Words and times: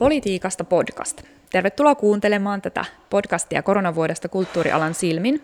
Politiikasta 0.00 0.64
podcast. 0.64 1.22
Tervetuloa 1.52 1.94
kuuntelemaan 1.94 2.62
tätä 2.62 2.84
podcastia 3.10 3.62
koronavuodesta 3.62 4.28
kulttuurialan 4.28 4.94
silmin. 4.94 5.42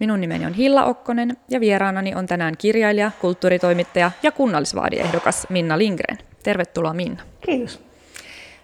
Minun 0.00 0.20
nimeni 0.20 0.46
on 0.46 0.52
Hilla 0.52 0.84
Okkonen 0.84 1.36
ja 1.50 1.60
vieraanani 1.60 2.14
on 2.14 2.26
tänään 2.26 2.54
kirjailija, 2.58 3.10
kulttuuritoimittaja 3.20 4.10
ja 4.22 4.32
kunnallisvaadiehdokas 4.32 5.46
Minna 5.50 5.78
Lindgren. 5.78 6.18
Tervetuloa 6.42 6.94
Minna. 6.94 7.22
Kiitos. 7.40 7.80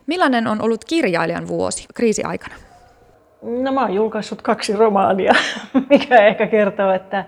Millainen 0.07 0.47
on 0.47 0.63
ollut 0.63 0.85
kirjailijan 0.85 1.49
vuosi 1.49 1.87
kriisiaikana? 1.95 2.55
No 3.43 3.73
mä 3.73 3.81
oon 3.81 3.95
julkaissut 3.95 4.43
kaksi 4.43 4.77
romaania, 4.77 5.33
mikä 5.91 6.27
ehkä 6.27 6.47
kertoo, 6.47 6.93
että 6.93 7.25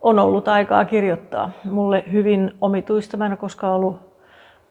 on 0.00 0.18
ollut 0.18 0.48
aikaa 0.48 0.84
kirjoittaa. 0.84 1.50
Mulle 1.64 2.04
hyvin 2.12 2.52
omituista, 2.60 3.16
mä 3.16 3.26
en 3.26 3.32
ole 3.32 3.36
koskaan 3.38 3.74
ollut 3.74 4.09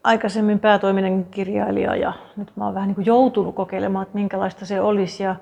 aikaisemmin 0.04 0.58
päätoiminen 0.58 1.24
kirjailija 1.24 1.96
ja 1.96 2.12
nyt 2.36 2.52
mä 2.56 2.64
oon 2.64 2.74
vähän 2.74 2.88
niin 2.88 2.94
kuin 2.94 3.06
joutunut 3.06 3.54
kokeilemaan, 3.54 4.02
että 4.02 4.18
minkälaista 4.18 4.66
se 4.66 4.80
olisi. 4.80 5.22
Ja, 5.22 5.36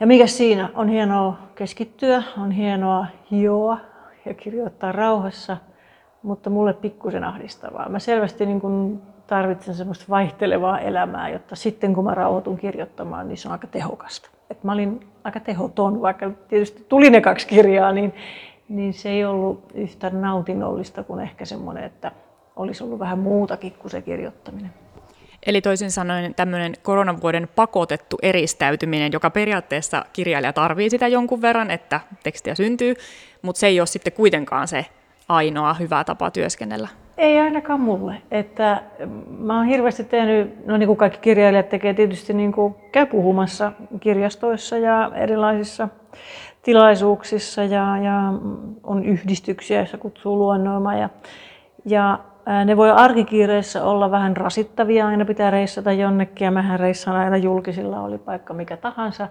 ja 0.00 0.06
mikä 0.06 0.26
siinä 0.26 0.68
on 0.74 0.88
hienoa 0.88 1.38
keskittyä, 1.54 2.22
on 2.38 2.50
hienoa 2.50 3.06
hioa 3.30 3.78
ja 4.24 4.34
kirjoittaa 4.34 4.92
rauhassa, 4.92 5.56
mutta 6.22 6.50
mulle 6.50 6.72
pikkusen 6.72 7.24
ahdistavaa. 7.24 7.88
Mä 7.88 7.98
selvästi 7.98 8.46
niin 8.46 8.60
kuin 8.60 9.02
tarvitsen 9.26 9.74
semmoista 9.74 10.04
vaihtelevaa 10.08 10.78
elämää, 10.78 11.28
jotta 11.28 11.56
sitten 11.56 11.94
kun 11.94 12.04
mä 12.04 12.14
rauhoitun 12.14 12.58
kirjoittamaan, 12.58 13.28
niin 13.28 13.36
se 13.36 13.48
on 13.48 13.52
aika 13.52 13.66
tehokasta. 13.66 14.30
Et 14.50 14.64
mä 14.64 14.72
olin 14.72 15.08
aika 15.24 15.40
tehoton, 15.40 16.02
vaikka 16.02 16.30
tietysti 16.48 16.86
tuli 16.88 17.10
ne 17.10 17.20
kaksi 17.20 17.46
kirjaa, 17.46 17.92
niin, 17.92 18.14
niin 18.68 18.92
se 18.92 19.08
ei 19.08 19.24
ollut 19.24 19.72
yhtä 19.74 20.10
nautinnollista 20.10 21.04
kuin 21.04 21.20
ehkä 21.20 21.44
semmoinen, 21.44 21.84
että 21.84 22.12
olisi 22.58 22.84
ollut 22.84 22.98
vähän 22.98 23.18
muutakin 23.18 23.72
kuin 23.72 23.90
se 23.90 24.02
kirjoittaminen. 24.02 24.70
Eli 25.46 25.60
toisin 25.60 25.90
sanoen 25.90 26.34
tämmöinen 26.34 26.74
koronavuoden 26.82 27.48
pakotettu 27.56 28.18
eristäytyminen, 28.22 29.12
joka 29.12 29.30
periaatteessa 29.30 30.04
kirjailija 30.12 30.52
tarvii 30.52 30.90
sitä 30.90 31.08
jonkun 31.08 31.42
verran, 31.42 31.70
että 31.70 32.00
tekstiä 32.22 32.54
syntyy, 32.54 32.94
mutta 33.42 33.58
se 33.58 33.66
ei 33.66 33.80
ole 33.80 33.86
sitten 33.86 34.12
kuitenkaan 34.12 34.68
se 34.68 34.86
ainoa 35.28 35.74
hyvä 35.74 36.04
tapa 36.04 36.30
työskennellä. 36.30 36.88
Ei 37.18 37.38
ainakaan 37.38 37.80
mulle. 37.80 38.14
Että 38.30 38.82
mä 39.38 39.56
oon 39.56 39.66
hirveästi 39.66 40.04
tehnyt, 40.04 40.66
no 40.66 40.76
niin 40.76 40.86
kuin 40.86 40.96
kaikki 40.96 41.18
kirjailijat 41.18 41.68
tekee 41.68 41.94
tietysti 41.94 42.32
niin 42.32 42.52
kuin 42.52 42.74
käy 42.92 43.06
puhumassa 43.06 43.72
kirjastoissa 44.00 44.78
ja 44.78 45.10
erilaisissa 45.14 45.88
tilaisuuksissa 46.62 47.64
ja, 47.64 47.98
ja 47.98 48.32
on 48.82 49.04
yhdistyksiä, 49.04 49.78
joissa 49.78 49.98
kutsuu 49.98 50.38
luonnoimaan. 50.38 50.98
Ja, 50.98 51.08
ja 51.84 52.18
ne 52.64 52.76
voi 52.76 52.90
arkikiireissä 52.90 53.84
olla 53.84 54.10
vähän 54.10 54.36
rasittavia, 54.36 55.06
aina 55.06 55.24
pitää 55.24 55.50
reissata 55.50 55.92
jonnekin 55.92 56.44
ja 56.44 56.50
mähän 56.50 56.80
reissaan 56.80 57.16
aina 57.16 57.36
julkisilla, 57.36 58.00
oli 58.00 58.18
paikka 58.18 58.54
mikä 58.54 58.76
tahansa. 58.76 59.28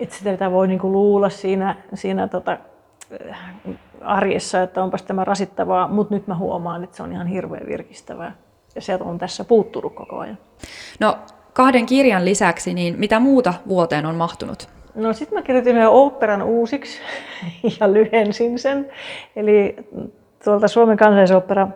Että 0.00 0.14
sitä 0.14 0.50
voi 0.50 0.68
niinku 0.68 0.92
luulla 0.92 1.28
siinä, 1.28 1.76
siinä 1.94 2.28
tota, 2.28 2.58
arjessa, 4.00 4.62
että 4.62 4.82
onpas 4.82 5.02
tämä 5.02 5.24
rasittavaa, 5.24 5.88
mutta 5.88 6.14
nyt 6.14 6.26
mä 6.26 6.34
huomaan, 6.34 6.84
että 6.84 6.96
se 6.96 7.02
on 7.02 7.12
ihan 7.12 7.26
hirveän 7.26 7.66
virkistävää. 7.66 8.36
Ja 8.74 8.80
sieltä 8.80 9.04
on 9.04 9.18
tässä 9.18 9.44
puuttunut 9.44 9.94
koko 9.94 10.18
ajan. 10.18 10.38
No 11.00 11.18
kahden 11.52 11.86
kirjan 11.86 12.24
lisäksi, 12.24 12.74
niin 12.74 12.98
mitä 12.98 13.20
muuta 13.20 13.54
vuoteen 13.68 14.06
on 14.06 14.14
mahtunut? 14.14 14.68
No 14.94 15.12
sitten 15.12 15.38
mä 15.38 15.42
kirjoitin 15.42 15.76
yhden 15.76 15.88
oopperan 15.88 16.42
uusiksi 16.42 17.00
ja 17.80 17.92
lyhensin 17.92 18.58
sen. 18.58 18.88
Eli 19.36 19.76
tuolta 20.44 20.68
Suomen 20.68 20.96
kansallisopera 20.96 21.68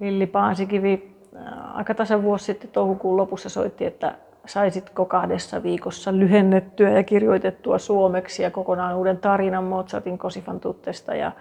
Villi 0.00 0.26
Paasikivi 0.26 1.16
äh, 1.36 1.76
aika 1.76 1.94
tasan 1.94 2.22
vuosi 2.22 2.44
sitten 2.44 2.70
toukokuun 2.70 3.16
lopussa 3.16 3.48
soitti, 3.48 3.84
että 3.84 4.14
saisitko 4.46 5.04
kahdessa 5.04 5.62
viikossa 5.62 6.12
lyhennettyä 6.12 6.90
ja 6.90 7.02
kirjoitettua 7.02 7.78
suomeksi 7.78 8.42
ja 8.42 8.50
kokonaan 8.50 8.96
uuden 8.96 9.18
tarinan 9.18 9.64
Mozartin 9.64 10.18
Kosifan 10.18 10.60
tuttesta. 10.60 11.14
Ja 11.14 11.32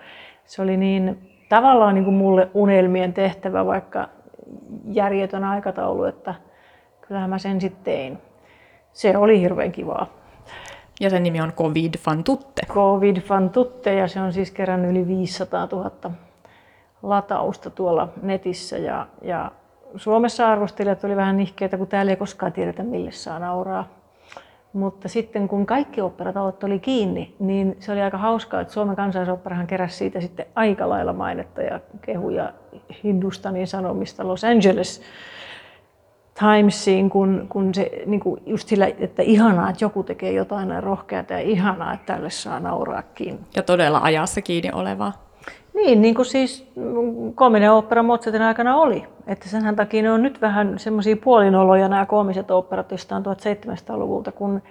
se 0.45 0.61
oli 0.61 0.77
niin 0.77 1.31
tavallaan 1.49 1.95
niin 1.95 2.05
kuin 2.05 2.15
mulle 2.15 2.49
unelmien 2.53 3.13
tehtävä, 3.13 3.65
vaikka 3.65 4.09
järjetön 4.91 5.43
aikataulu, 5.43 6.03
että 6.03 6.35
kyllähän 7.01 7.29
mä 7.29 7.37
sen 7.37 7.61
sitten 7.61 7.83
tein. 7.83 8.17
Se 8.93 9.17
oli 9.17 9.41
hirveän 9.41 9.71
kivaa. 9.71 10.07
Ja 10.99 11.09
sen 11.09 11.23
nimi 11.23 11.41
on 11.41 11.53
Covid 11.53 11.93
Fan 11.97 12.23
Tutte. 12.23 12.61
Covid 12.67 13.17
Fan 13.17 13.49
Tutte 13.49 13.93
ja 13.93 14.07
se 14.07 14.21
on 14.21 14.33
siis 14.33 14.51
kerännyt 14.51 14.91
yli 14.91 15.07
500 15.07 15.67
000 15.71 16.11
latausta 17.03 17.69
tuolla 17.69 18.07
netissä 18.21 18.77
ja, 18.77 19.07
ja 19.21 19.51
Suomessa 19.95 20.51
arvostelijat 20.51 21.03
oli 21.03 21.15
vähän 21.15 21.37
nihkeitä, 21.37 21.77
kun 21.77 21.87
täällä 21.87 22.09
ei 22.09 22.15
koskaan 22.15 22.53
tiedetä, 22.53 22.83
mille 22.83 23.11
saa 23.11 23.39
nauraa. 23.39 23.99
Mutta 24.73 25.07
sitten 25.07 25.47
kun 25.47 25.65
kaikki 25.65 26.01
operatalot 26.01 26.63
oli 26.63 26.79
kiinni, 26.79 27.35
niin 27.39 27.77
se 27.79 27.91
oli 27.91 28.01
aika 28.01 28.17
hauskaa, 28.17 28.61
että 28.61 28.73
Suomen 28.73 28.95
kansallisopperahan 28.95 29.67
keräsi 29.67 29.97
siitä 29.97 30.21
sitten 30.21 30.45
aika 30.55 30.89
lailla 30.89 31.13
mainetta 31.13 31.61
ja 31.61 31.79
kehuja 32.01 32.53
Hindustanin 33.03 33.67
sanomista 33.67 34.27
Los 34.27 34.43
Angeles 34.43 35.01
Timesiin, 36.39 37.09
kun, 37.09 37.45
kun 37.49 37.73
se 37.73 37.91
niin 38.05 38.19
kuin 38.19 38.41
just 38.45 38.67
sillä, 38.67 38.87
että 38.97 39.21
ihanaa, 39.21 39.69
että 39.69 39.83
joku 39.83 40.03
tekee 40.03 40.31
jotain 40.31 40.67
näin 40.67 40.83
rohkeata 40.83 41.33
ja 41.33 41.39
ihanaa, 41.39 41.93
että 41.93 42.13
tälle 42.13 42.29
saa 42.29 42.59
nauraakin. 42.59 43.39
Ja 43.55 43.63
todella 43.63 43.99
ajassa 44.03 44.41
kiinni 44.41 44.71
olevaa. 44.73 45.28
Niin, 45.85 46.01
niin 46.01 46.15
kuin 46.15 46.25
siis 46.25 46.71
koominen 47.35 47.71
opera 47.71 48.03
Mozartin 48.03 48.41
aikana 48.41 48.75
oli. 48.77 49.05
Että 49.27 49.49
senhän 49.49 49.75
takia 49.75 50.01
ne 50.01 50.11
on 50.11 50.23
nyt 50.23 50.41
vähän 50.41 50.79
semmoisia 50.79 51.17
puolinoloja 51.17 51.87
nämä 51.87 52.05
koomiset 52.05 52.51
operat 52.51 52.91
jostain 52.91 53.23
1700-luvulta, 53.23 54.31
kun 54.31 54.61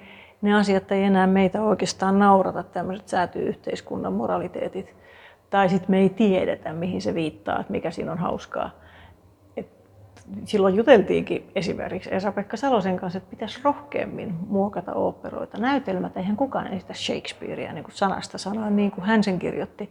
ne 0.42 0.54
asiat 0.54 0.92
ei 0.92 1.04
enää 1.04 1.26
meitä 1.26 1.62
oikeastaan 1.62 2.18
naurata, 2.18 2.62
tämmöiset 2.62 3.08
säätyyhteiskunnan 3.08 4.12
moraliteetit. 4.12 4.94
Tai 5.50 5.68
sitten 5.68 5.90
me 5.90 5.98
ei 5.98 6.08
tiedetä, 6.08 6.72
mihin 6.72 7.02
se 7.02 7.14
viittaa, 7.14 7.60
että 7.60 7.72
mikä 7.72 7.90
siinä 7.90 8.12
on 8.12 8.18
hauskaa. 8.18 8.70
Et 9.56 9.68
silloin 10.44 10.74
juteltiinkin 10.74 11.50
esimerkiksi 11.54 12.14
Esa-Pekka 12.14 12.56
Salosen 12.56 12.96
kanssa, 12.96 13.16
että 13.16 13.30
pitäisi 13.30 13.60
rohkeammin 13.64 14.34
muokata 14.48 14.92
operoita. 14.94 15.58
Näytelmät, 15.58 16.16
eihän 16.16 16.36
kukaan 16.36 16.66
esitä 16.66 16.94
Shakespearea 16.94 17.72
niin 17.72 17.84
kuin 17.84 17.94
sanasta 17.94 18.38
sanaa 18.38 18.70
niin 18.70 18.90
kuin 18.90 19.04
hän 19.04 19.24
sen 19.24 19.38
kirjoitti. 19.38 19.90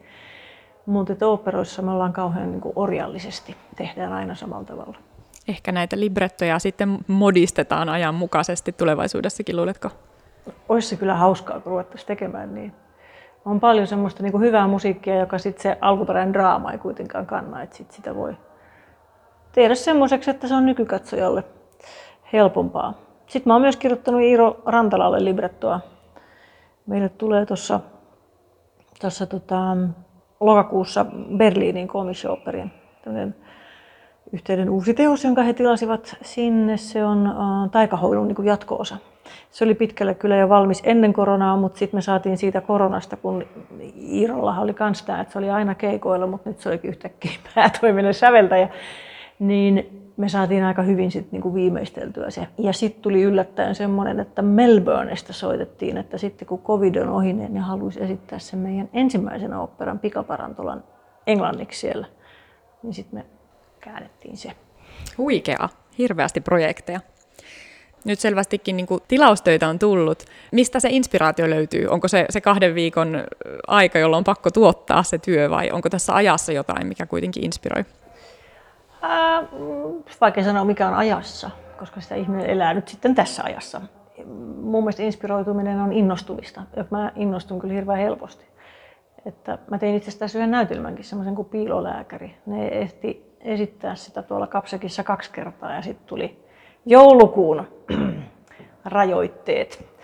Mutta 0.87 1.27
operoissa 1.27 1.81
me 1.81 1.91
ollaan 1.91 2.13
kauhean 2.13 2.51
niin 2.51 2.61
kuin 2.61 2.73
orjallisesti, 2.75 3.55
tehdään 3.75 4.13
aina 4.13 4.35
samalla 4.35 4.65
tavalla. 4.65 4.97
Ehkä 5.47 5.71
näitä 5.71 5.99
librettoja 5.99 6.59
sitten 6.59 6.97
modistetaan 7.07 7.89
ajanmukaisesti 7.89 8.71
tulevaisuudessakin, 8.71 9.55
luuletko? 9.55 9.89
Olisi 10.69 10.87
se 10.87 10.95
kyllä 10.95 11.15
hauskaa, 11.15 11.59
kun 11.59 11.69
ruvettaisiin 11.69 12.07
tekemään 12.07 12.55
niin. 12.55 12.73
On 13.45 13.59
paljon 13.59 13.87
semmoista 13.87 14.23
niin 14.23 14.31
kuin 14.31 14.43
hyvää 14.43 14.67
musiikkia, 14.67 15.19
joka 15.19 15.37
sitten 15.37 15.63
se 15.63 15.77
alkuperäinen 15.81 16.33
draama 16.33 16.71
ei 16.71 16.77
kuitenkaan 16.77 17.25
kanna, 17.25 17.61
että 17.61 17.75
sit 17.75 17.91
sitä 17.91 18.15
voi 18.15 18.37
tehdä 19.51 19.75
semmoiseksi, 19.75 20.29
että 20.29 20.47
se 20.47 20.53
on 20.55 20.65
nykykatsojalle 20.65 21.43
helpompaa. 22.33 22.93
Sitten 23.27 23.49
mä 23.49 23.53
oon 23.53 23.61
myös 23.61 23.77
kirjoittanut 23.77 24.21
Iiro 24.21 24.61
Rantalalle 24.65 25.25
librettoa. 25.25 25.79
Meille 26.85 27.09
tulee 27.09 27.45
tuossa 27.45 29.25
tota, 29.29 29.77
lokakuussa 30.39 31.05
Berliinin 31.37 31.87
komissio-operin 31.87 32.71
yhteinen 34.31 34.69
uusi 34.69 34.93
teos, 34.93 35.23
jonka 35.23 35.43
he 35.43 35.53
tilasivat 35.53 36.17
sinne. 36.21 36.77
Se 36.77 37.05
on 37.05 37.27
uh, 37.27 37.71
taikahoidun 37.71 38.27
niin 38.27 38.45
jatko-osa. 38.45 38.97
Se 39.51 39.63
oli 39.63 39.75
pitkälle 39.75 40.15
kyllä 40.15 40.35
jo 40.35 40.49
valmis 40.49 40.81
ennen 40.85 41.13
koronaa, 41.13 41.57
mutta 41.57 41.79
sitten 41.79 41.97
me 41.97 42.01
saatiin 42.01 42.37
siitä 42.37 42.61
koronasta, 42.61 43.17
kun 43.17 43.45
Iirolla 44.11 44.59
oli 44.59 44.73
kans 44.73 45.03
tämä, 45.03 45.21
että 45.21 45.31
se 45.31 45.39
oli 45.39 45.49
aina 45.49 45.75
keikoilla, 45.75 46.27
mutta 46.27 46.49
nyt 46.49 46.59
se 46.59 46.69
olikin 46.69 46.89
yhtäkkiä 46.89 47.31
päätoiminen 47.55 48.13
säveltäjä. 48.13 48.69
Niin 49.39 50.06
me 50.17 50.29
saatiin 50.29 50.63
aika 50.63 50.81
hyvin 50.81 51.11
sit 51.11 51.31
niinku 51.31 51.53
viimeisteltyä 51.53 52.29
se. 52.29 52.47
Ja 52.57 52.73
sitten 52.73 53.01
tuli 53.01 53.21
yllättäen 53.21 53.75
semmoinen, 53.75 54.19
että 54.19 54.41
Melbourneista 54.41 55.33
soitettiin, 55.33 55.97
että 55.97 56.17
sitten 56.17 56.47
kun 56.47 56.61
covid 56.61 56.95
on 56.95 57.09
ohi, 57.09 57.33
niin 57.33 57.53
ne 57.53 57.59
haluaisi 57.59 58.03
esittää 58.03 58.39
sen 58.39 58.59
meidän 58.59 58.89
ensimmäisen 58.93 59.53
operan 59.53 59.99
Pikaparantolan 59.99 60.83
englanniksi 61.27 61.79
siellä. 61.79 62.07
Niin 62.83 62.93
sitten 62.93 63.19
me 63.19 63.25
käännettiin 63.79 64.37
se. 64.37 64.51
Huikea, 65.17 65.69
hirveästi 65.97 66.41
projekteja. 66.41 66.99
Nyt 68.05 68.19
selvästikin 68.19 68.77
niin 68.77 68.87
kuin 68.87 69.01
tilaustöitä 69.07 69.67
on 69.67 69.79
tullut. 69.79 70.23
Mistä 70.51 70.79
se 70.79 70.89
inspiraatio 70.91 71.49
löytyy? 71.49 71.87
Onko 71.87 72.07
se, 72.07 72.25
se 72.29 72.41
kahden 72.41 72.75
viikon 72.75 73.23
aika, 73.67 73.99
jolloin 73.99 74.17
on 74.17 74.23
pakko 74.23 74.51
tuottaa 74.51 75.03
se 75.03 75.17
työ 75.17 75.49
vai 75.49 75.71
onko 75.71 75.89
tässä 75.89 76.15
ajassa 76.15 76.51
jotain, 76.51 76.87
mikä 76.87 77.05
kuitenkin 77.05 77.45
inspiroi? 77.45 77.85
Ää, 79.01 79.43
vaikea 80.21 80.43
sanoa 80.43 80.65
mikä 80.65 80.87
on 80.87 80.93
ajassa, 80.93 81.49
koska 81.79 82.01
sitä 82.01 82.15
ihminen 82.15 82.49
elää 82.49 82.73
nyt 82.73 82.87
sitten 82.87 83.15
tässä 83.15 83.43
ajassa. 83.43 83.81
Mun 84.61 84.83
mielestä 84.83 85.03
inspiroituminen 85.03 85.79
on 85.79 85.93
innostumista. 85.93 86.63
Mä 86.91 87.11
innostun 87.15 87.59
kyllä 87.59 87.73
hirveän 87.73 87.99
helposti. 87.99 88.45
Että 89.25 89.57
mä 89.71 89.77
tein 89.77 89.95
itse 89.95 90.09
asiassa 90.09 90.37
yhden 90.37 90.51
näytelmänkin, 90.51 91.05
semmoisen 91.05 91.35
kuin 91.35 91.49
piilolääkäri. 91.49 92.35
Ne 92.45 92.67
ehti 92.67 93.35
esittää 93.39 93.95
sitä 93.95 94.23
tuolla 94.23 94.47
Kapsekissa 94.47 95.03
kaksi 95.03 95.31
kertaa 95.31 95.73
ja 95.73 95.81
sitten 95.81 96.07
tuli 96.07 96.43
joulukuun 96.85 97.67
rajoitteet. 98.85 99.96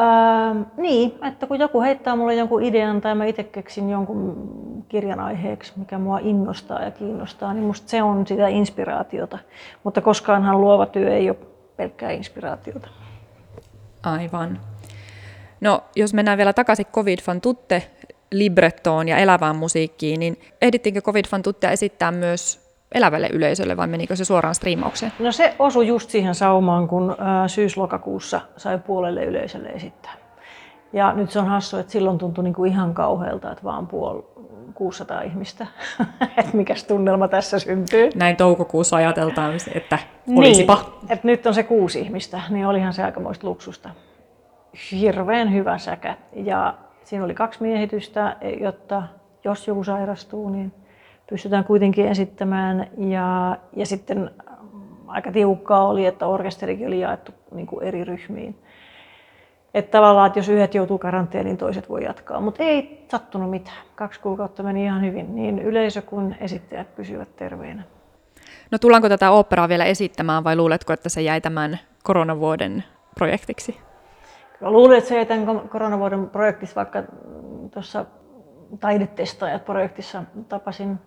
Öö, 0.00 0.64
niin, 0.76 1.18
että 1.24 1.46
kun 1.46 1.58
joku 1.58 1.80
heittää 1.80 2.16
mulle 2.16 2.34
jonkun 2.34 2.62
idean 2.62 3.00
tai 3.00 3.14
mä 3.14 3.24
itse 3.24 3.44
keksin 3.44 3.90
jonkun 3.90 4.50
kirjan 4.88 5.20
aiheeksi, 5.20 5.72
mikä 5.76 5.98
mua 5.98 6.18
innostaa 6.18 6.82
ja 6.82 6.90
kiinnostaa, 6.90 7.54
niin 7.54 7.64
musta 7.64 7.88
se 7.88 8.02
on 8.02 8.26
sitä 8.26 8.48
inspiraatiota. 8.48 9.38
Mutta 9.84 10.00
koskaanhan 10.00 10.60
luova 10.60 10.86
työ 10.86 11.14
ei 11.14 11.30
ole 11.30 11.38
pelkkää 11.76 12.10
inspiraatiota. 12.10 12.88
Aivan. 14.02 14.60
No, 15.60 15.80
jos 15.96 16.14
mennään 16.14 16.38
vielä 16.38 16.52
takaisin 16.52 16.86
Covid 16.86 17.18
Fan 17.22 17.40
Tutte 17.40 17.82
librettoon 18.32 19.08
ja 19.08 19.16
elävään 19.16 19.56
musiikkiin, 19.56 20.20
niin 20.20 20.40
ehdittiinkö 20.62 21.00
Covid 21.00 21.24
Fan 21.28 21.42
Tuttea 21.42 21.70
esittää 21.70 22.10
myös 22.12 22.59
elävälle 22.94 23.28
yleisölle 23.32 23.76
vai 23.76 23.86
menikö 23.86 24.16
se 24.16 24.24
suoraan 24.24 24.54
striimaukseen? 24.54 25.12
No 25.18 25.32
se 25.32 25.54
osui 25.58 25.86
just 25.86 26.10
siihen 26.10 26.34
saumaan, 26.34 26.88
kun 26.88 27.16
syyslokakuussa 27.46 28.40
sai 28.56 28.78
puolelle 28.78 29.24
yleisölle 29.24 29.68
esittää. 29.68 30.12
Ja 30.92 31.12
nyt 31.12 31.30
se 31.30 31.38
on 31.38 31.46
hassu, 31.46 31.76
että 31.76 31.92
silloin 31.92 32.18
tuntui 32.18 32.44
niin 32.44 32.54
kuin 32.54 32.72
ihan 32.72 32.94
kauhealta, 32.94 33.52
että 33.52 33.64
vaan 33.64 33.86
puol 33.86 34.20
600 34.74 35.22
ihmistä. 35.22 35.66
että 36.38 36.56
mikäs 36.56 36.84
tunnelma 36.84 37.28
tässä 37.28 37.58
syntyy. 37.58 38.10
Näin 38.14 38.36
toukokuussa 38.36 38.96
ajateltaan, 38.96 39.54
että 39.74 39.98
olisipa. 40.36 40.74
Niin, 40.74 41.12
että 41.12 41.26
nyt 41.26 41.46
on 41.46 41.54
se 41.54 41.62
kuusi 41.62 42.00
ihmistä, 42.00 42.40
niin 42.48 42.66
olihan 42.66 42.92
se 42.92 43.04
aikamoista 43.04 43.46
luksusta. 43.46 43.90
Hirveän 44.92 45.52
hyvä 45.52 45.78
säkä. 45.78 46.16
Ja 46.32 46.74
siinä 47.04 47.24
oli 47.24 47.34
kaksi 47.34 47.62
miehitystä, 47.62 48.36
jotta 48.60 49.02
jos 49.44 49.68
joku 49.68 49.84
sairastuu, 49.84 50.48
niin 50.48 50.72
pystytään 51.30 51.64
kuitenkin 51.64 52.08
esittämään. 52.08 52.86
Ja, 52.98 53.56
ja 53.76 53.86
sitten 53.86 54.30
aika 55.06 55.32
tiukkaa 55.32 55.88
oli, 55.88 56.06
että 56.06 56.26
orkesterikin 56.26 56.86
oli 56.86 57.00
jaettu 57.00 57.32
niin 57.52 57.66
kuin 57.66 57.84
eri 57.84 58.04
ryhmiin. 58.04 58.58
Että 59.74 59.90
tavallaan, 59.90 60.26
että 60.26 60.38
jos 60.38 60.48
yhdet 60.48 60.74
joutuu 60.74 60.98
karanteeniin, 60.98 61.56
toiset 61.56 61.88
voi 61.88 62.04
jatkaa. 62.04 62.40
Mutta 62.40 62.62
ei 62.62 63.06
sattunut 63.10 63.50
mitään. 63.50 63.76
Kaksi 63.94 64.20
kuukautta 64.20 64.62
meni 64.62 64.84
ihan 64.84 65.02
hyvin. 65.02 65.34
Niin 65.34 65.58
yleisö 65.58 66.02
kuin 66.02 66.36
esittäjät 66.40 66.94
pysyvät 66.94 67.36
terveinä. 67.36 67.82
No 68.70 68.78
tullaanko 68.78 69.08
tätä 69.08 69.30
operaa 69.30 69.68
vielä 69.68 69.84
esittämään 69.84 70.44
vai 70.44 70.56
luuletko, 70.56 70.92
että 70.92 71.08
se 71.08 71.22
jäi 71.22 71.40
tämän 71.40 71.78
koronavuoden 72.02 72.84
projektiksi? 73.14 73.78
Mä 74.60 74.70
luulen, 74.70 74.98
että 74.98 75.08
se 75.08 75.16
jäi 75.16 75.26
tämän 75.26 75.68
koronavuoden 75.68 76.30
projektissa, 76.30 76.76
vaikka 76.76 77.02
tuossa 77.70 78.04
taidetestaajat 78.80 79.64
projektissa 79.64 80.22
tapasin 80.48 80.98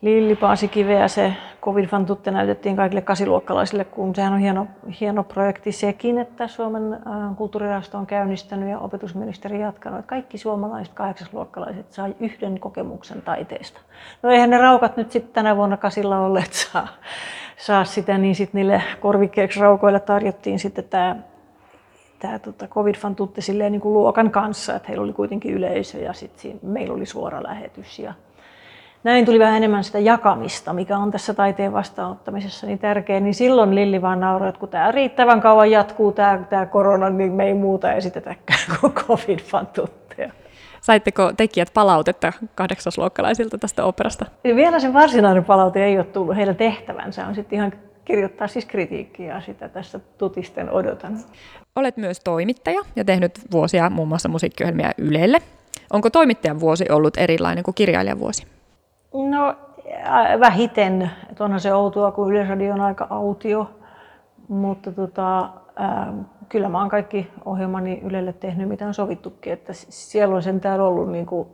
Lilli 0.00 0.36
Paasikiveä, 0.36 1.08
se 1.08 1.32
covid 1.62 1.88
Tutte 2.06 2.30
näytettiin 2.30 2.76
kaikille 2.76 3.00
kasiluokkalaisille, 3.00 3.84
kun 3.84 4.14
sehän 4.14 4.32
on 4.32 4.38
hieno, 4.38 4.66
hieno 5.00 5.24
projekti 5.24 5.72
sekin, 5.72 6.18
että 6.18 6.48
Suomen 6.48 6.98
kulttuurirahasto 7.36 7.98
on 7.98 8.06
käynnistänyt 8.06 8.70
ja 8.70 8.78
opetusministeri 8.78 9.60
jatkanut, 9.60 9.98
että 9.98 10.08
kaikki 10.08 10.38
suomalaiset 10.38 10.94
kahdeksasluokkalaiset 10.94 11.92
saa 11.92 12.08
yhden 12.20 12.60
kokemuksen 12.60 13.22
taiteesta. 13.22 13.80
No 14.22 14.30
eihän 14.30 14.50
ne 14.50 14.58
raukat 14.58 14.96
nyt 14.96 15.10
sitten 15.10 15.32
tänä 15.32 15.56
vuonna 15.56 15.76
kasilla 15.76 16.18
olleet 16.18 16.52
saa, 16.52 16.88
saa 17.56 17.84
sitä, 17.84 18.18
niin 18.18 18.34
sitten 18.34 18.58
niille 18.58 18.82
korvikkeeksi 19.00 19.60
raukoille 19.60 20.00
tarjottiin 20.00 20.58
sitten 20.58 20.84
tämä 20.84 21.16
tämä 22.18 22.38
tota, 22.38 22.68
covid 22.68 22.94
Tutte 23.16 23.40
niin 23.70 23.80
kuin 23.80 23.92
luokan 23.92 24.30
kanssa, 24.30 24.76
että 24.76 24.88
heillä 24.88 25.04
oli 25.04 25.12
kuitenkin 25.12 25.54
yleisö 25.54 25.98
ja 25.98 26.12
sitten 26.12 26.58
meillä 26.62 26.94
oli 26.94 27.06
suora 27.06 27.42
lähetys 27.42 27.98
ja 27.98 28.14
näin 29.06 29.24
tuli 29.24 29.38
vähän 29.38 29.56
enemmän 29.56 29.84
sitä 29.84 29.98
jakamista, 29.98 30.72
mikä 30.72 30.98
on 30.98 31.10
tässä 31.10 31.34
taiteen 31.34 31.72
vastaanottamisessa 31.72 32.66
niin 32.66 32.78
tärkeä, 32.78 33.20
niin 33.20 33.34
silloin 33.34 33.74
Lilli 33.74 34.02
vaan 34.02 34.20
nauroi, 34.20 34.48
että 34.48 34.58
kun 34.58 34.68
tämä 34.68 34.92
riittävän 34.92 35.40
kauan 35.40 35.70
jatkuu 35.70 36.12
tämä, 36.12 36.44
tämä 36.50 36.66
korona, 36.66 37.10
niin 37.10 37.32
me 37.32 37.46
ei 37.46 37.54
muuta 37.54 37.92
esitetäkään 37.92 38.60
kuin 38.80 38.92
covid 38.92 39.38
fantutteja. 39.38 40.32
Saitteko 40.80 41.32
tekijät 41.36 41.70
palautetta 41.74 42.32
kahdeksasluokkalaisilta 42.54 43.58
tästä 43.58 43.84
operasta? 43.84 44.26
Vielä 44.44 44.80
se 44.80 44.92
varsinainen 44.92 45.44
palaute 45.44 45.84
ei 45.84 45.96
ole 45.98 46.04
tullut. 46.04 46.36
Heidän 46.36 46.56
tehtävänsä 46.56 47.26
on 47.26 47.34
sitten 47.34 47.56
ihan 47.56 47.72
kirjoittaa 48.04 48.48
siis 48.48 48.66
kritiikkiä 48.66 49.40
sitä 49.40 49.68
tässä 49.68 50.00
tutisten 50.18 50.70
odotan. 50.70 51.18
Olet 51.76 51.96
myös 51.96 52.20
toimittaja 52.20 52.80
ja 52.96 53.04
tehnyt 53.04 53.32
vuosia 53.52 53.90
muun 53.90 54.08
muassa 54.08 54.28
musiikkiohjelmia 54.28 54.90
Ylelle. 54.98 55.42
Onko 55.92 56.10
toimittajan 56.10 56.60
vuosi 56.60 56.84
ollut 56.90 57.16
erilainen 57.16 57.64
kuin 57.64 57.74
kirjailijan 57.74 58.18
vuosi? 58.18 58.55
No 59.12 59.54
vähiten, 60.40 61.10
että 61.30 61.44
onhan 61.44 61.60
se 61.60 61.74
outoa, 61.74 62.12
kun 62.12 62.30
Yleisradio 62.30 62.74
on 62.74 62.80
aika 62.80 63.06
autio, 63.10 63.70
mutta 64.48 64.92
tota, 64.92 65.50
ää, 65.76 66.12
kyllä 66.48 66.68
mä 66.68 66.78
oon 66.78 66.88
kaikki 66.88 67.30
ohjelmani 67.44 68.00
Ylelle 68.04 68.32
tehnyt, 68.32 68.68
mitä 68.68 68.86
on 68.86 68.94
sovittukin, 68.94 69.52
että 69.52 69.72
siellä 69.72 70.36
on 70.36 70.42
sentään 70.42 70.80
ollut 70.80 71.10
niin 71.10 71.26
kuin 71.26 71.48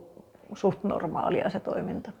suht 0.53 0.83
normaalia 0.83 1.49
se 1.49 1.59
toiminta. 1.59 2.11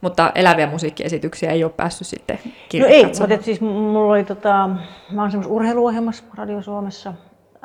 Mutta 0.00 0.32
eläviä 0.34 0.70
musiikkiesityksiä 0.70 1.50
ei 1.50 1.64
ole 1.64 1.72
päässyt 1.76 2.06
sitten 2.06 2.38
No 2.80 2.86
ei, 2.86 3.04
mutta 3.06 3.42
siis 3.42 3.60
mulla 3.60 4.12
oli 4.12 4.24
tota, 4.24 4.70
mä 5.10 5.22
oon 5.22 5.30
semmoisessa 5.30 5.54
urheiluohjelmassa 5.54 6.24
Radio 6.34 6.62
Suomessa, 6.62 7.14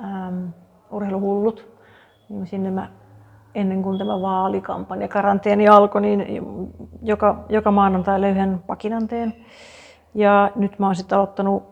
ähm, 0.03 0.47
Urheiluhullut, 0.91 1.67
niin 2.29 2.47
sinne 2.47 2.71
mä 2.71 2.89
ennen 3.55 3.83
kuin 3.83 3.97
tämä 3.97 4.21
vaalikampanja 4.21 5.07
karanteeni 5.07 5.67
alkoi, 5.67 6.01
niin 6.01 6.47
joka, 7.01 7.45
joka 7.49 7.71
maanantai 7.71 8.21
löyhän 8.21 8.63
pakinanteen. 8.67 9.33
Ja 10.13 10.51
nyt 10.55 10.79
mä 10.79 10.85
oon 10.85 10.95
sitten 10.95 11.17
aloittanut 11.17 11.63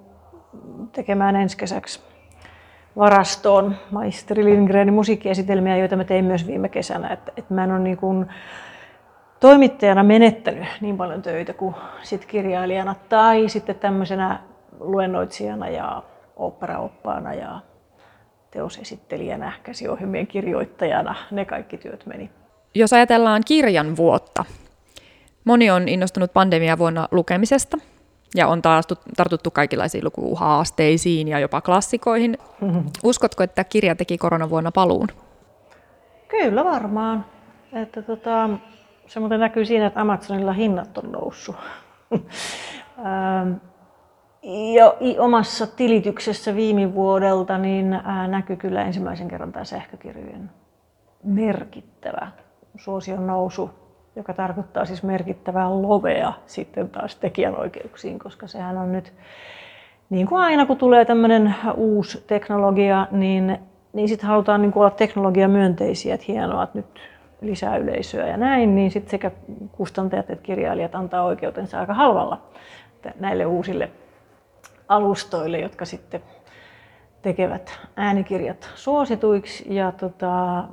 tekemään 0.92 1.36
ensi 1.36 1.58
kesäksi 1.58 2.02
varastoon 2.98 3.76
maisteri 3.92 4.46
Lindgrenin 4.46 4.94
musiikkiesitelmiä, 4.94 5.78
joita 5.78 5.96
mä 5.96 6.04
tein 6.04 6.26
myös 6.26 6.48
viime 6.48 6.70
kesänä. 6.70 7.08
Et, 7.08 7.20
et 7.38 7.50
mä 7.50 7.64
en 7.64 7.72
ole 7.72 7.80
niin 7.80 7.98
kuin 7.98 8.28
toimittajana 9.40 10.04
menettänyt 10.04 10.68
niin 10.82 10.98
paljon 10.98 11.22
töitä 11.22 11.54
kuin 11.54 11.76
sit 12.02 12.26
kirjailijana 12.26 12.96
tai 13.10 13.50
sitten 13.50 13.76
tämmöisenä 13.76 14.40
luennoitsijana 14.80 15.70
ja 15.70 16.04
operaoppaana 16.36 17.34
ja 17.34 17.60
teosesittelijänä, 18.54 19.52
käsiohjelmien 19.64 20.28
kirjoittajana, 20.28 21.16
ne 21.32 21.46
kaikki 21.46 21.78
työt 21.78 22.06
meni. 22.06 22.30
Jos 22.76 22.94
ajatellaan 22.94 23.42
kirjan 23.46 23.98
vuotta, 23.98 24.46
moni 25.44 25.72
on 25.72 25.88
innostunut 25.88 26.34
pandemia 26.34 26.78
vuonna 26.78 27.08
lukemisesta 27.12 27.78
ja 28.36 28.48
on 28.48 28.62
taas 28.62 28.88
tartuttu 29.18 29.52
kaikenlaisiin 29.52 30.06
lukuhaasteisiin 30.06 31.28
ja 31.28 31.40
jopa 31.40 31.62
klassikoihin. 31.62 32.38
Uskotko, 33.04 33.44
että 33.44 33.64
kirja 33.64 33.96
teki 33.96 34.18
koronavuonna 34.18 34.72
paluun? 34.72 35.08
Kyllä 36.28 36.64
varmaan. 36.64 37.26
Että 37.74 38.02
tota, 38.02 38.50
se 39.08 39.20
muuten 39.20 39.40
näkyy 39.40 39.66
siinä, 39.66 39.86
että 39.86 40.02
Amazonilla 40.02 40.54
hinnat 40.54 40.98
on 40.98 41.12
noussut. 41.12 41.56
jo 44.76 44.98
omassa 45.20 45.68
tilityksessä 45.68 46.56
viime 46.56 46.94
vuodelta 46.94 47.58
niin 47.58 48.00
näkyy 48.28 48.56
kyllä 48.56 48.84
ensimmäisen 48.84 49.28
kerran 49.28 49.52
tämä 49.52 49.66
sähkökirjojen 49.66 50.50
merkittävä 51.24 52.28
suosion 52.76 53.28
nousu, 53.28 53.70
joka 54.16 54.34
tarkoittaa 54.34 54.86
siis 54.86 55.04
merkittävää 55.04 55.70
lovea 55.70 56.34
sitten 56.46 56.90
taas 56.90 57.16
tekijänoikeuksiin, 57.16 58.20
koska 58.20 58.48
sehän 58.48 58.78
on 58.78 58.92
nyt, 58.92 59.14
niin 60.10 60.28
kuin 60.28 60.42
aina 60.42 60.66
kun 60.66 60.78
tulee 60.78 61.06
tämmöinen 61.06 61.56
uusi 61.76 62.24
teknologia, 62.28 63.08
niin, 63.12 63.58
niin 63.94 64.10
sitten 64.10 64.30
halutaan 64.30 64.62
niin 64.62 64.72
olla 64.76 64.90
teknologiamyönteisiä, 64.90 66.14
että 66.14 66.26
hienoa, 66.28 66.64
että 66.64 66.78
nyt 66.78 67.00
lisää 67.42 67.78
yleisöä 67.78 68.28
ja 68.28 68.38
näin, 68.38 68.76
niin 68.76 68.92
sitten 68.92 69.12
sekä 69.12 69.32
kustantajat 69.72 70.30
että 70.30 70.44
kirjailijat 70.44 70.96
antaa 70.96 71.24
oikeutensa 71.24 71.80
aika 71.80 71.94
halvalla 71.94 72.42
näille 73.20 73.46
uusille 73.46 73.90
alustoille, 74.96 75.60
jotka 75.60 75.86
sitten 75.86 76.22
tekevät 77.22 77.80
äänikirjat 77.96 78.70
suosituiksi. 78.76 79.76
Ja 79.76 79.92
tota, 79.92 80.64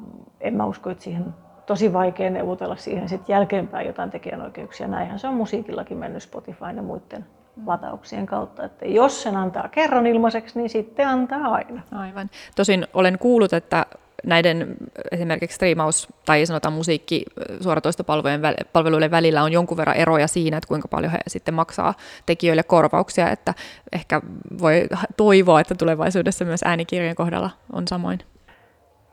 en 0.40 0.54
mä 0.54 0.64
usko, 0.64 0.90
että 0.90 1.04
siihen 1.04 1.24
tosi 1.66 1.92
vaikea 1.92 2.30
neuvotella 2.30 2.76
siihen 2.76 3.08
sitten 3.08 3.34
jälkeenpäin 3.34 3.86
jotain 3.86 4.10
tekijänoikeuksia. 4.10 4.88
Näinhän 4.88 5.18
se 5.18 5.28
on 5.28 5.34
musiikillakin 5.34 5.96
mennyt 5.96 6.22
Spotify 6.22 6.64
ja 6.76 6.82
muiden 6.82 7.26
latauksien 7.66 8.26
kautta. 8.26 8.64
Että 8.64 8.86
jos 8.86 9.22
sen 9.22 9.36
antaa 9.36 9.68
kerran 9.68 10.06
ilmaiseksi, 10.06 10.58
niin 10.58 10.70
sitten 10.70 11.08
antaa 11.08 11.40
aina. 11.40 11.82
Aivan. 11.92 12.30
Tosin 12.56 12.86
olen 12.94 13.18
kuullut, 13.18 13.52
että 13.52 13.86
näiden 14.26 14.76
esimerkiksi 15.12 15.54
striimaus- 15.54 16.08
tai 16.24 16.46
sanotaan 16.46 16.72
musiikki 16.72 17.24
suoratoistopalveluiden 17.60 19.10
välillä 19.10 19.42
on 19.42 19.52
jonkun 19.52 19.76
verran 19.76 19.96
eroja 19.96 20.28
siinä, 20.28 20.56
että 20.56 20.68
kuinka 20.68 20.88
paljon 20.88 21.12
he 21.12 21.18
sitten 21.26 21.54
maksaa 21.54 21.94
tekijöille 22.26 22.62
korvauksia, 22.62 23.30
että 23.30 23.54
ehkä 23.92 24.20
voi 24.60 24.86
toivoa, 25.16 25.60
että 25.60 25.74
tulevaisuudessa 25.74 26.44
myös 26.44 26.60
äänikirjojen 26.64 27.16
kohdalla 27.16 27.50
on 27.72 27.88
samoin. 27.88 28.18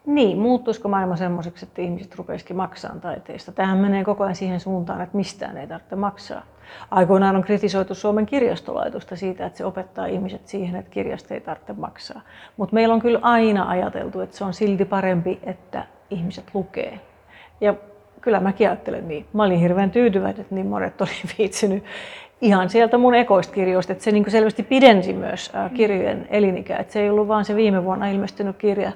Niin, 0.06 0.38
muuttuisiko 0.38 0.90
maailma 0.90 1.16
semmoiseksi, 1.16 1.66
että 1.66 1.82
ihmiset 1.82 2.16
rupeisikin 2.16 2.56
maksaa 2.56 2.96
taiteista? 3.02 3.52
Tähän 3.52 3.78
menee 3.78 4.04
koko 4.04 4.24
ajan 4.24 4.36
siihen 4.36 4.60
suuntaan, 4.60 5.02
että 5.02 5.18
mistään 5.18 5.58
ei 5.58 5.68
tarvitse 5.68 5.96
maksaa. 5.96 6.42
Aikoinaan 6.92 7.36
on 7.36 7.44
kritisoitu 7.44 7.96
Suomen 7.96 8.26
kirjastolaitosta 8.26 9.16
siitä, 9.16 9.46
että 9.46 9.58
se 9.58 9.66
opettaa 9.66 10.06
ihmiset 10.06 10.48
siihen, 10.48 10.76
että 10.76 10.92
kirjasta 10.92 11.34
ei 11.34 11.42
tarvitse 11.42 11.74
maksaa. 11.74 12.22
Mutta 12.58 12.74
meillä 12.74 12.94
on 12.94 13.02
kyllä 13.02 13.20
aina 13.22 13.70
ajateltu, 13.70 14.20
että 14.20 14.38
se 14.38 14.44
on 14.44 14.54
silti 14.54 14.86
parempi, 14.86 15.40
että 15.44 15.84
ihmiset 16.10 16.44
lukee. 16.54 17.00
Ja 17.62 17.74
kyllä 18.22 18.40
mäkin 18.40 18.68
ajattelen 18.68 19.08
niin. 19.08 19.26
Mä 19.34 19.44
olin 19.44 19.60
hirveän 19.60 19.92
tyytyväinen, 19.92 20.42
että 20.42 20.56
niin 20.56 20.68
monet 20.68 21.02
oli 21.02 21.10
viitsinyt 21.38 21.84
ihan 22.42 22.70
sieltä 22.70 22.98
mun 22.98 23.16
ekoista 23.16 23.54
kirjoista, 23.54 23.92
että 23.92 24.04
se 24.04 24.12
niin 24.12 24.32
selvästi 24.32 24.64
pidensi 24.64 25.14
myös 25.14 25.52
kirjojen 25.74 26.28
elinikää. 26.30 26.80
Että 26.80 26.94
se 26.94 27.02
ei 27.02 27.10
ollut 27.10 27.28
vaan 27.28 27.46
se 27.46 27.56
viime 27.56 27.84
vuonna 27.84 28.08
ilmestynyt 28.08 28.58
kirja, 28.58 28.92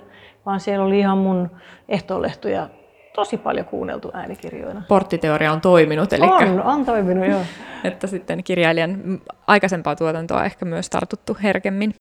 vaan 0.45 0.59
siellä 0.59 0.85
oli 0.85 0.99
ihan 0.99 1.17
mun 1.17 1.49
ehtoolehtoja 1.89 2.69
tosi 3.15 3.37
paljon 3.37 3.65
kuunneltu 3.65 4.11
äänikirjoina. 4.13 4.81
Porttiteoria 4.87 5.51
on 5.51 5.61
toiminut, 5.61 6.13
eli 6.13 6.25
on, 6.25 6.61
on 6.61 6.85
toiminut, 6.85 7.27
joo. 7.27 7.41
että 7.83 8.07
sitten 8.07 8.43
kirjailijan 8.43 9.21
aikaisempaa 9.47 9.95
tuotantoa 9.95 10.45
ehkä 10.45 10.65
myös 10.65 10.89
tartuttu 10.89 11.37
herkemmin. 11.43 11.93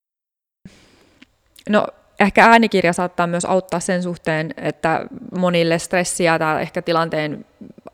No, 1.69 1.87
ehkä 2.21 2.45
äänikirja 2.45 2.93
saattaa 2.93 3.27
myös 3.27 3.45
auttaa 3.45 3.81
sen 3.81 4.03
suhteen, 4.03 4.55
että 4.57 5.07
monille 5.39 5.79
stressiä 5.79 6.39
tai 6.39 6.63
ehkä 6.63 6.83
tilanteen 6.83 7.47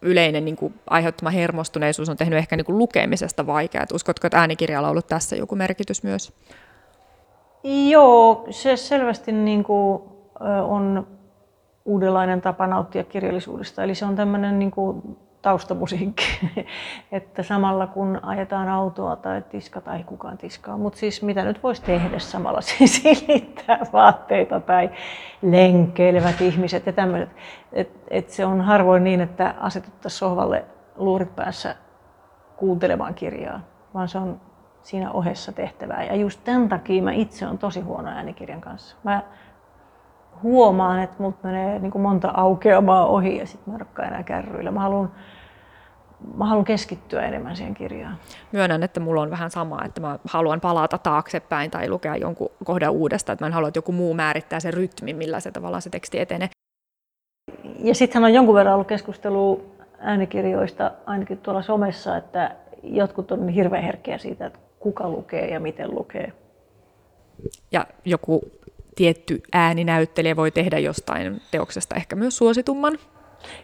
yleinen 0.02 0.44
niin 0.44 0.56
kuin, 0.56 0.74
aiheuttama 0.90 1.30
hermostuneisuus 1.30 2.08
on 2.08 2.16
tehnyt 2.16 2.38
ehkä 2.38 2.56
niin 2.56 2.64
kuin, 2.64 2.78
lukemisesta 2.78 3.46
vaikeaa. 3.46 3.86
Uskotko, 3.94 4.26
että 4.26 4.38
äänikirjalla 4.38 4.88
on 4.88 4.90
ollut 4.90 5.06
tässä 5.06 5.36
joku 5.36 5.56
merkitys 5.56 6.02
myös? 6.02 6.32
Joo, 7.90 8.46
se 8.50 8.76
selvästi 8.76 9.32
niin 9.32 9.64
kuin, 9.64 10.02
on 10.68 11.06
uudenlainen 11.86 12.40
tapa 12.40 12.66
nauttia 12.66 13.04
kirjallisuudesta. 13.04 13.82
Eli 13.82 13.94
se 13.94 14.04
on 14.04 14.16
tämmöinen 14.16 14.58
niin 14.58 14.70
kuin 14.70 15.16
taustamusiikki, 15.42 16.24
että 17.12 17.42
samalla 17.42 17.86
kun 17.86 18.20
ajetaan 18.22 18.68
autoa 18.68 19.16
tai 19.16 19.42
tiska 19.42 19.80
tai 19.80 20.04
kukaan 20.04 20.38
tiskaa, 20.38 20.76
mutta 20.76 20.98
siis 20.98 21.22
mitä 21.22 21.44
nyt 21.44 21.62
voisi 21.62 21.82
tehdä 21.82 22.18
samalla, 22.18 22.60
siis 22.78 23.02
silittää 23.02 23.78
vaatteita 23.92 24.60
tai 24.60 24.90
lenkeilevät 25.42 26.40
ihmiset 26.40 26.86
ja 26.86 26.92
tämmöiset. 26.92 27.30
Et, 27.72 27.90
et 28.10 28.30
se 28.30 28.46
on 28.46 28.60
harvoin 28.60 29.04
niin, 29.04 29.20
että 29.20 29.54
asetuttaisiin 29.60 30.18
sohvalle 30.18 30.64
luurit 30.96 31.36
päässä 31.36 31.76
kuuntelemaan 32.56 33.14
kirjaa, 33.14 33.60
vaan 33.94 34.08
se 34.08 34.18
on 34.18 34.40
siinä 34.82 35.10
ohessa 35.10 35.52
tehtävää. 35.52 36.04
Ja 36.04 36.14
just 36.14 36.40
tämän 36.44 36.68
takia 36.68 37.02
mä 37.02 37.12
itse 37.12 37.46
on 37.46 37.58
tosi 37.58 37.80
huono 37.80 38.10
äänikirjan 38.10 38.60
kanssa. 38.60 38.96
Mä 39.04 39.22
huomaan, 40.42 41.02
että 41.02 41.22
mut 41.22 41.42
menee 41.42 41.78
niin 41.78 41.90
kuin 41.90 42.02
monta 42.02 42.30
aukeamaa 42.34 43.06
ohi 43.06 43.38
ja 43.38 43.46
sitten 43.46 43.74
mä 43.74 43.78
en 43.98 44.06
enää 44.06 44.22
kärryillä. 44.22 44.70
Mä 44.70 44.80
haluan 44.80 45.12
mä 46.36 46.44
haluan 46.44 46.64
keskittyä 46.64 47.22
enemmän 47.22 47.56
siihen 47.56 47.74
kirjaan. 47.74 48.16
Myönnän, 48.52 48.82
että 48.82 49.00
mulla 49.00 49.22
on 49.22 49.30
vähän 49.30 49.50
sama, 49.50 49.84
että 49.84 50.00
mä 50.00 50.18
haluan 50.24 50.60
palata 50.60 50.98
taaksepäin 50.98 51.70
tai 51.70 51.88
lukea 51.88 52.16
jonkun 52.16 52.50
kohdan 52.64 52.92
uudestaan, 52.92 53.34
että 53.34 53.44
mä 53.44 53.46
en 53.46 53.52
halua, 53.52 53.68
että 53.68 53.78
joku 53.78 53.92
muu 53.92 54.14
määrittää 54.14 54.60
sen 54.60 54.74
rytmin, 54.74 55.16
millä 55.16 55.40
se 55.40 55.50
tavallaan 55.50 55.82
se 55.82 55.90
teksti 55.90 56.18
etenee. 56.18 56.48
Ja 57.78 57.94
sittenhän 57.94 58.28
on 58.30 58.34
jonkun 58.34 58.54
verran 58.54 58.74
ollut 58.74 58.88
keskustelua 58.88 59.60
äänikirjoista, 59.98 60.90
ainakin 61.06 61.38
tuolla 61.38 61.62
somessa, 61.62 62.16
että 62.16 62.56
jotkut 62.82 63.32
on 63.32 63.48
hirveän 63.48 63.84
herkkiä 63.84 64.18
siitä, 64.18 64.46
että 64.46 64.58
kuka 64.78 65.08
lukee 65.08 65.48
ja 65.48 65.60
miten 65.60 65.94
lukee. 65.94 66.32
Ja 67.72 67.86
joku 68.04 68.40
tietty 68.96 69.42
ääninäyttelijä 69.52 70.36
voi 70.36 70.50
tehdä 70.50 70.78
jostain 70.78 71.40
teoksesta 71.50 71.94
ehkä 71.94 72.16
myös 72.16 72.36
suositumman. 72.36 72.98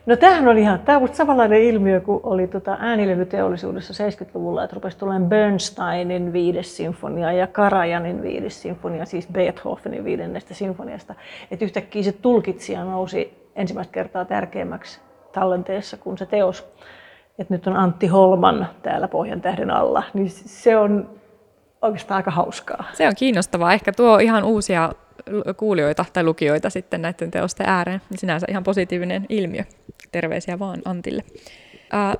No 0.06 0.16
tämähän 0.16 0.48
oli 0.48 0.60
ihan, 0.60 0.80
tämä 0.80 0.98
on 0.98 1.08
samanlainen 1.12 1.62
ilmiö 1.62 2.00
kuin 2.00 2.20
oli 2.22 2.46
tota 2.46 2.76
äänilevyteollisuudessa 2.80 4.04
70-luvulla, 4.04 4.64
että 4.64 4.74
rupesi 4.74 4.98
tulemaan 4.98 5.28
Bernsteinin 5.28 6.32
viides 6.32 6.76
sinfonia 6.76 7.32
ja 7.32 7.46
Karajanin 7.46 8.22
viides 8.22 8.62
sinfonia, 8.62 9.04
siis 9.04 9.28
Beethovenin 9.32 10.04
viidennestä 10.04 10.54
sinfoniasta. 10.54 11.14
Että 11.50 11.64
yhtäkkiä 11.64 12.02
se 12.02 12.12
tulkitsija 12.12 12.84
nousi 12.84 13.48
ensimmäistä 13.56 13.92
kertaa 13.92 14.24
tärkeämmäksi 14.24 15.00
tallenteessa 15.32 15.96
kuin 15.96 16.18
se 16.18 16.26
teos. 16.26 16.72
Että 17.38 17.54
nyt 17.54 17.66
on 17.66 17.76
Antti 17.76 18.06
Holman 18.06 18.68
täällä 18.82 19.08
Pohjan 19.08 19.40
tähden 19.40 19.70
alla, 19.70 20.02
niin 20.14 20.30
se 20.30 20.76
on 20.76 21.10
oikeastaan 21.82 22.16
aika 22.16 22.30
hauskaa. 22.30 22.84
Se 22.92 23.08
on 23.08 23.14
kiinnostavaa. 23.18 23.72
Ehkä 23.72 23.92
tuo 23.92 24.18
ihan 24.18 24.44
uusia 24.44 24.92
kuulijoita 25.56 26.04
tai 26.12 26.24
lukijoita 26.24 26.70
sitten 26.70 27.02
näiden 27.02 27.30
teosten 27.30 27.68
ääreen. 27.68 28.00
Sinänsä 28.14 28.46
ihan 28.50 28.64
positiivinen 28.64 29.26
ilmiö. 29.28 29.64
Terveisiä 30.12 30.58
vaan 30.58 30.82
Antille. 30.84 31.24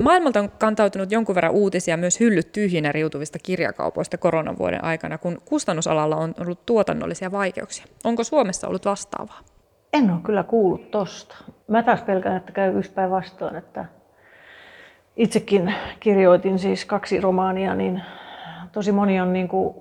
Maailmalta 0.03 0.41
on 0.41 0.51
kantautunut 0.59 1.13
jonkun 1.13 1.35
verran 1.35 1.53
uutisia 1.53 1.97
myös 1.97 2.21
hyllyt 2.21 2.53
tyhjinä 2.53 2.93
riutuvista 2.93 3.39
kirjakaupoista 3.43 4.19
koronan 4.19 4.59
vuoden 4.59 4.85
aikana, 4.85 5.19
kun 5.19 5.39
kustannusalalla 5.45 6.17
on 6.17 6.35
ollut 6.41 6.67
tuotannollisia 6.67 7.33
vaikeuksia. 7.33 7.87
Onko 8.05 8.25
Suomessa 8.25 8.69
ollut 8.69 8.85
vastaavaa? 8.85 9.41
En 9.93 10.11
ole 10.11 10.21
kyllä 10.25 10.43
kuullut 10.43 10.91
tosta. 10.91 11.37
Mä 11.69 11.83
taas 11.83 12.03
pelkään, 12.03 12.37
että 12.37 12.53
käy 12.53 12.79
yksi 12.79 12.93
vastaan, 13.11 13.57
että 13.57 13.85
itsekin 15.17 15.75
kirjoitin 16.01 16.59
siis 16.59 16.85
kaksi 16.85 17.21
romaania, 17.21 17.75
niin 17.75 18.03
tosi 18.73 18.93
moni 18.93 19.21
on 19.21 19.33
niin 19.33 19.49
kuin 19.49 19.75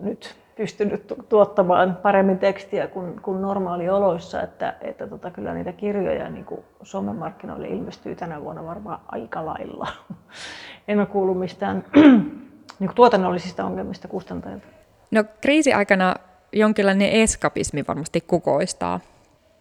nyt 0.00 0.36
pystynyt 0.58 1.14
tuottamaan 1.28 1.98
paremmin 2.02 2.38
tekstiä 2.38 2.86
kuin, 2.86 3.20
kuin 3.22 3.42
normaalioloissa, 3.42 4.42
että, 4.42 4.74
että 4.80 5.06
tota, 5.06 5.30
kyllä 5.30 5.54
niitä 5.54 5.72
kirjoja 5.72 6.28
niin 6.28 6.44
kuin 6.44 6.60
somemarkkinoille 6.82 7.68
ilmestyy 7.68 8.14
tänä 8.14 8.40
vuonna 8.40 8.64
varmaan 8.64 9.00
aika 9.08 9.46
lailla. 9.46 9.88
En 10.88 10.98
ole 10.98 11.06
kuullut 11.06 11.38
mistään 11.38 11.84
niin 12.78 12.88
kuin 12.88 12.94
tuotannollisista 12.94 13.64
ongelmista 13.64 14.08
kustantajilta. 14.08 14.66
No 15.10 15.24
kriisiaikana 15.40 16.14
jonkinlainen 16.52 17.10
eskapismi 17.10 17.84
varmasti 17.88 18.20
kukoistaa. 18.20 19.00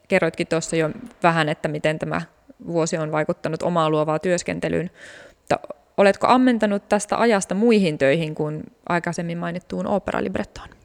Kerroitkin 0.07 0.47
tuossa 0.47 0.75
jo 0.75 0.89
vähän, 1.23 1.49
että 1.49 1.67
miten 1.67 1.99
tämä 1.99 2.21
vuosi 2.67 2.97
on 2.97 3.11
vaikuttanut 3.11 3.63
omaa 3.63 3.89
luovaa 3.89 4.19
työskentelyyn. 4.19 4.89
Mutta 5.37 5.59
oletko 5.97 6.27
ammentanut 6.27 6.89
tästä 6.89 7.17
ajasta 7.19 7.55
muihin 7.55 7.97
töihin 7.97 8.35
kuin 8.35 8.63
aikaisemmin 8.89 9.37
mainittuun 9.37 9.87
operalibrettoon? 9.87 10.76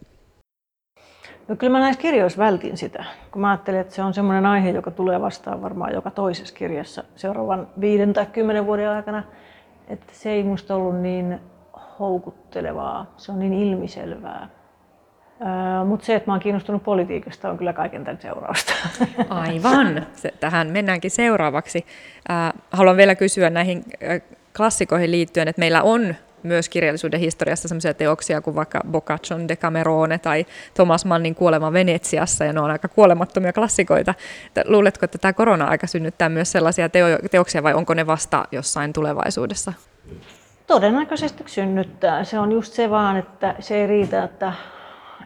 No 1.48 1.56
kyllä 1.56 1.72
mä 1.72 1.80
näissä 1.80 2.02
kirjoissa 2.02 2.38
vältin 2.38 2.76
sitä, 2.76 3.04
kun 3.30 3.42
mä 3.42 3.50
ajattelin, 3.50 3.80
että 3.80 3.94
se 3.94 4.02
on 4.02 4.14
semmoinen 4.14 4.46
aihe, 4.46 4.70
joka 4.70 4.90
tulee 4.90 5.20
vastaan 5.20 5.62
varmaan 5.62 5.92
joka 5.92 6.10
toisessa 6.10 6.54
kirjassa 6.54 7.04
seuraavan 7.16 7.68
viiden 7.80 8.12
tai 8.12 8.26
kymmenen 8.26 8.66
vuoden 8.66 8.88
aikana. 8.88 9.22
Että 9.88 10.12
se 10.12 10.30
ei 10.30 10.42
musta 10.42 10.74
ollut 10.74 11.00
niin 11.00 11.40
houkuttelevaa, 11.98 13.14
se 13.16 13.32
on 13.32 13.38
niin 13.38 13.52
ilmiselvää. 13.52 14.48
Mutta 15.86 16.06
se, 16.06 16.14
että 16.14 16.30
mä 16.30 16.32
oon 16.32 16.40
kiinnostunut 16.40 16.82
politiikasta, 16.82 17.50
on 17.50 17.58
kyllä 17.58 17.72
kaiken 17.72 18.04
tämän 18.04 18.20
seurausta. 18.20 18.72
Aivan. 19.28 20.06
Tähän 20.40 20.68
mennäänkin 20.68 21.10
seuraavaksi. 21.10 21.86
Haluan 22.72 22.96
vielä 22.96 23.14
kysyä 23.14 23.50
näihin 23.50 23.84
klassikoihin 24.56 25.10
liittyen, 25.10 25.48
että 25.48 25.60
meillä 25.60 25.82
on 25.82 26.14
myös 26.42 26.68
kirjallisuuden 26.68 27.20
historiassa 27.20 27.68
sellaisia 27.68 27.94
teoksia 27.94 28.40
kuin 28.40 28.56
vaikka 28.56 28.80
Boccaccion 28.90 29.48
Decamerone 29.48 30.18
tai 30.18 30.46
Thomas 30.74 31.04
Mannin 31.04 31.34
Kuolema 31.34 31.72
Venetsiassa, 31.72 32.44
ja 32.44 32.52
ne 32.52 32.60
on 32.60 32.70
aika 32.70 32.88
kuolemattomia 32.88 33.52
klassikoita. 33.52 34.14
Luuletko, 34.64 35.04
että 35.04 35.18
tämä 35.18 35.32
korona-aika 35.32 35.86
synnyttää 35.86 36.28
myös 36.28 36.52
sellaisia 36.52 36.88
teo- 36.88 37.28
teoksia, 37.30 37.62
vai 37.62 37.74
onko 37.74 37.94
ne 37.94 38.06
vasta 38.06 38.44
jossain 38.52 38.92
tulevaisuudessa? 38.92 39.72
Todennäköisesti 40.66 41.44
synnyttää. 41.46 42.24
Se 42.24 42.38
on 42.38 42.52
just 42.52 42.72
se 42.72 42.90
vaan, 42.90 43.16
että 43.16 43.54
se 43.58 43.76
ei 43.76 43.86
riitä, 43.86 44.24
että, 44.24 44.52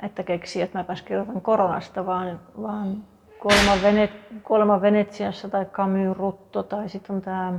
että 0.02 0.22
keksii, 0.22 0.62
että 0.62 0.78
mäpäs 0.78 1.02
kirjoitan 1.02 1.40
koronasta, 1.40 2.06
vaan, 2.06 2.40
vaan 2.62 2.96
Kuolema, 3.38 3.82
Vene, 3.82 4.08
Kuolema 4.42 4.80
Venetsiassa 4.80 5.48
tai 5.48 5.64
Camus 5.64 6.16
Rutto 6.16 6.62
tai 6.62 6.88
sitten 6.88 7.16
on 7.16 7.22
tämä 7.22 7.52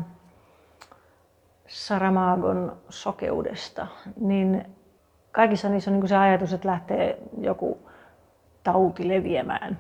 Saramagon 1.68 2.78
sokeudesta, 2.90 3.88
niin 4.22 4.66
kaikissa 5.32 5.70
niissä 5.70 5.92
on 5.92 6.00
niin 6.00 6.10
se 6.10 6.18
ajatus, 6.18 6.54
että 6.54 6.68
lähtee 6.68 7.18
joku 7.42 7.90
tauti 8.64 9.08
leviämään. 9.08 9.80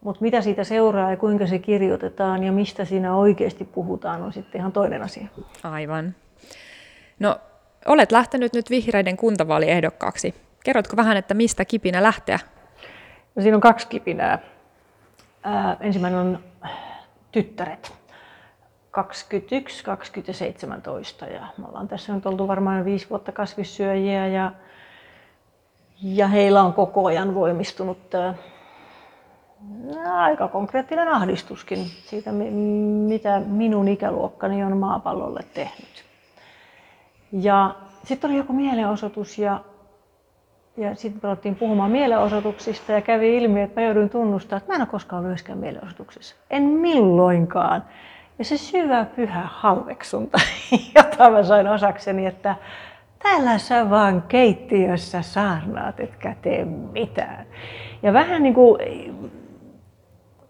Mutta 0.00 0.22
mitä 0.22 0.40
siitä 0.40 0.64
seuraa 0.64 1.10
ja 1.10 1.16
kuinka 1.16 1.46
se 1.46 1.58
kirjoitetaan 1.58 2.44
ja 2.44 2.52
mistä 2.52 2.84
siinä 2.84 3.16
oikeasti 3.16 3.64
puhutaan 3.64 4.22
on 4.22 4.32
sitten 4.32 4.58
ihan 4.58 4.72
toinen 4.72 5.02
asia. 5.02 5.26
Aivan. 5.62 6.14
No, 7.18 7.40
olet 7.86 8.12
lähtenyt 8.12 8.52
nyt 8.54 8.70
vihreiden 8.70 9.16
kuntavaaliehdokkaaksi. 9.16 10.34
Kerrotko 10.64 10.96
vähän, 10.96 11.16
että 11.16 11.34
mistä 11.34 11.64
kipinä 11.64 12.02
lähteä? 12.02 12.38
No, 13.34 13.42
siinä 13.42 13.56
on 13.56 13.60
kaksi 13.60 13.88
kipinää. 13.88 14.38
Ää, 15.42 15.76
ensimmäinen 15.80 16.20
on 16.20 16.38
tyttäret. 17.32 18.01
21, 18.92 19.84
20 19.84 20.30
ja 20.30 20.34
17 20.34 21.26
ja 21.26 21.46
me 21.58 21.64
ollaan 21.68 21.88
tässä 21.88 22.14
nyt 22.14 22.26
oltu 22.26 22.48
varmaan 22.48 22.84
viisi 22.84 23.10
vuotta 23.10 23.32
kasvissyöjiä 23.32 24.26
ja, 24.26 24.52
ja 26.02 26.28
heillä 26.28 26.62
on 26.62 26.72
koko 26.72 27.06
ajan 27.06 27.34
voimistunut 27.34 28.10
tämä 28.10 28.34
aika 30.04 30.48
konkreettinen 30.48 31.08
ahdistuskin 31.08 31.78
siitä, 31.84 32.32
mitä 33.06 33.40
minun 33.46 33.88
ikäluokkani 33.88 34.64
on 34.64 34.76
maapallolle 34.76 35.44
tehnyt. 35.54 36.04
Ja 37.32 37.74
sitten 38.04 38.30
oli 38.30 38.38
joku 38.38 38.52
mielenosoitus 38.52 39.38
ja, 39.38 39.60
ja 40.76 40.94
sitten 40.94 41.20
me 41.22 41.26
aloittiin 41.26 41.56
puhumaan 41.56 41.90
mielenosoituksista 41.90 42.92
ja 42.92 43.00
kävi 43.00 43.36
ilmi, 43.36 43.62
että 43.62 43.80
mä 43.80 43.86
jouduin 43.86 44.10
tunnustamaan, 44.10 44.58
että 44.58 44.72
mä 44.72 44.74
en 44.74 44.80
ole 44.80 44.88
koskaan 44.88 45.18
ollut 45.18 45.30
myöskään 45.30 45.58
mielenosoituksessa. 45.58 46.36
En 46.50 46.62
milloinkaan. 46.62 47.84
Ja 48.38 48.44
se 48.44 48.56
syvä 48.56 49.04
pyhä 49.04 49.42
halveksunta, 49.46 50.38
jota 50.96 51.30
mä 51.30 51.42
sain 51.42 51.68
osakseni, 51.68 52.26
että 52.26 52.56
täällä 53.22 53.58
sä 53.58 53.90
vaan 53.90 54.22
keittiössä 54.28 55.22
saarnaat, 55.22 56.00
etkä 56.00 56.36
tee 56.42 56.64
mitään. 56.64 57.46
Ja 58.02 58.12
vähän 58.12 58.42
niin 58.42 58.54
kuin, 58.54 58.78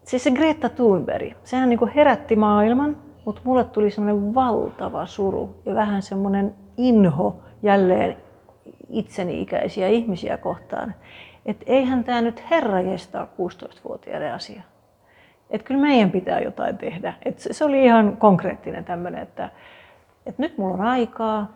siis 0.04 0.24
se 0.24 0.30
Greta 0.30 0.68
Thunberg, 0.68 1.32
sehän 1.44 1.68
niin 1.68 1.78
kuin 1.78 1.90
herätti 1.90 2.36
maailman, 2.36 2.96
mutta 3.24 3.40
mulle 3.44 3.64
tuli 3.64 3.90
semmoinen 3.90 4.34
valtava 4.34 5.06
suru 5.06 5.54
ja 5.66 5.74
vähän 5.74 6.02
semmoinen 6.02 6.54
inho 6.76 7.36
jälleen 7.62 8.16
itseni 8.88 9.42
ikäisiä 9.42 9.88
ihmisiä 9.88 10.36
kohtaan. 10.36 10.94
Että 11.46 11.64
eihän 11.66 12.04
tämä 12.04 12.20
nyt 12.20 12.50
herra 12.50 12.78
ole 12.78 13.50
16-vuotiaiden 13.50 14.34
asia. 14.34 14.62
Että 15.52 15.66
kyllä 15.66 15.80
meidän 15.80 16.10
pitää 16.10 16.40
jotain 16.40 16.78
tehdä. 16.78 17.14
Et 17.24 17.38
se 17.38 17.64
oli 17.64 17.84
ihan 17.84 18.16
konkreettinen 18.16 18.84
tämmöinen, 18.84 19.22
että, 19.22 19.50
että 20.26 20.42
nyt 20.42 20.58
mulla 20.58 20.74
on 20.74 20.80
aikaa, 20.80 21.52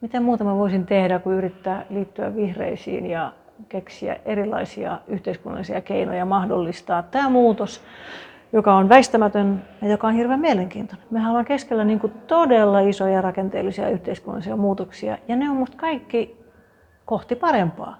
mitä 0.00 0.20
muuta 0.20 0.44
mä 0.44 0.56
voisin 0.56 0.86
tehdä, 0.86 1.18
kuin 1.18 1.36
yrittää 1.36 1.86
liittyä 1.90 2.36
vihreisiin 2.36 3.06
ja 3.06 3.32
keksiä 3.68 4.16
erilaisia 4.24 4.98
yhteiskunnallisia 5.08 5.80
keinoja 5.80 6.24
mahdollistaa 6.24 7.02
tämä 7.02 7.30
muutos, 7.30 7.82
joka 8.52 8.74
on 8.74 8.88
väistämätön 8.88 9.62
ja 9.82 9.88
joka 9.88 10.06
on 10.06 10.14
hirveän 10.14 10.40
mielenkiintoinen. 10.40 11.06
Me 11.10 11.28
ollaan 11.28 11.44
keskellä 11.44 11.84
niin 11.84 12.00
todella 12.26 12.80
isoja 12.80 13.20
rakenteellisia 13.20 13.88
yhteiskunnallisia 13.88 14.56
muutoksia 14.56 15.18
ja 15.28 15.36
ne 15.36 15.50
on 15.50 15.56
musta 15.56 15.76
kaikki 15.76 16.44
kohti 17.04 17.36
parempaa. 17.36 17.96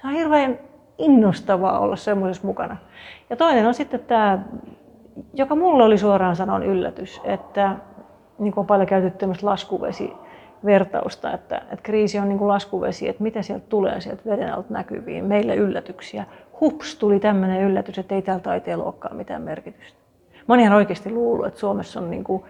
Se 0.00 0.06
on 0.06 0.12
hirveän 0.12 0.58
innostavaa 0.98 1.78
olla 1.78 1.96
semmoisessa 1.96 2.46
mukana. 2.46 2.76
Ja 3.30 3.36
toinen 3.36 3.66
on 3.66 3.74
sitten 3.74 4.00
tämä, 4.00 4.38
joka 5.34 5.56
mulle 5.56 5.84
oli 5.84 5.98
suoraan 5.98 6.36
sanon 6.36 6.62
yllätys, 6.62 7.20
että 7.24 7.76
niin 8.38 8.52
kuin 8.52 8.62
on 8.62 8.66
paljon 8.66 8.88
käytetty 8.88 9.18
tämmöistä 9.18 9.46
laskuvesi 9.46 10.12
vertausta, 10.64 11.32
että, 11.32 11.56
että 11.56 11.82
kriisi 11.82 12.18
on 12.18 12.28
niin 12.28 12.38
kuin 12.38 12.48
laskuvesi, 12.48 13.08
että 13.08 13.22
mitä 13.22 13.42
sieltä 13.42 13.66
tulee 13.68 14.00
sieltä 14.00 14.22
veden 14.26 14.54
alta 14.54 14.74
näkyviin, 14.74 15.24
meille 15.24 15.56
yllätyksiä. 15.56 16.24
Hups, 16.60 16.96
tuli 16.96 17.20
tämmöinen 17.20 17.62
yllätys, 17.62 17.98
että 17.98 18.14
ei 18.14 18.22
täällä 18.22 18.42
taiteella 18.42 18.84
olekaan 18.84 19.16
mitään 19.16 19.42
merkitystä. 19.42 19.98
Mä 20.48 20.54
oon 20.54 20.60
ihan 20.60 20.76
oikeasti 20.76 21.10
luullut, 21.10 21.46
että 21.46 21.60
Suomessa 21.60 22.00
on 22.00 22.10
niin 22.10 22.24
kuin 22.24 22.42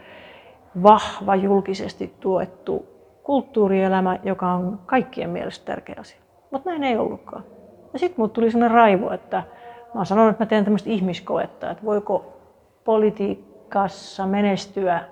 vahva 0.83 1.37
julkisesti 1.37 2.14
tuettu 2.21 2.87
kulttuurielämä, 3.23 4.19
joka 4.25 4.52
on 4.52 4.78
kaikkien 4.87 5.31
mielestä 5.31 5.64
tärkeä 5.64 5.95
asia. 5.99 6.21
Mutta 6.50 6.71
näin 6.71 6.85
ei 6.85 6.97
ollutkaan. 6.97 7.45
Ja 7.92 7.99
sitten 7.99 8.14
mulle 8.21 8.33
tuli 8.33 8.50
sellainen 8.50 8.75
raivo, 8.75 9.11
että 9.11 9.37
mä 9.37 9.92
oon 9.95 10.07
sanonut, 10.07 10.30
että 10.30 10.45
mä 10.45 10.49
teen 10.49 10.64
tämmöistä 10.64 10.90
ihmiskoetta, 10.90 11.71
että 11.71 11.85
voiko 11.85 12.40
politiikassa 12.85 14.26
menestyä, 14.26 15.04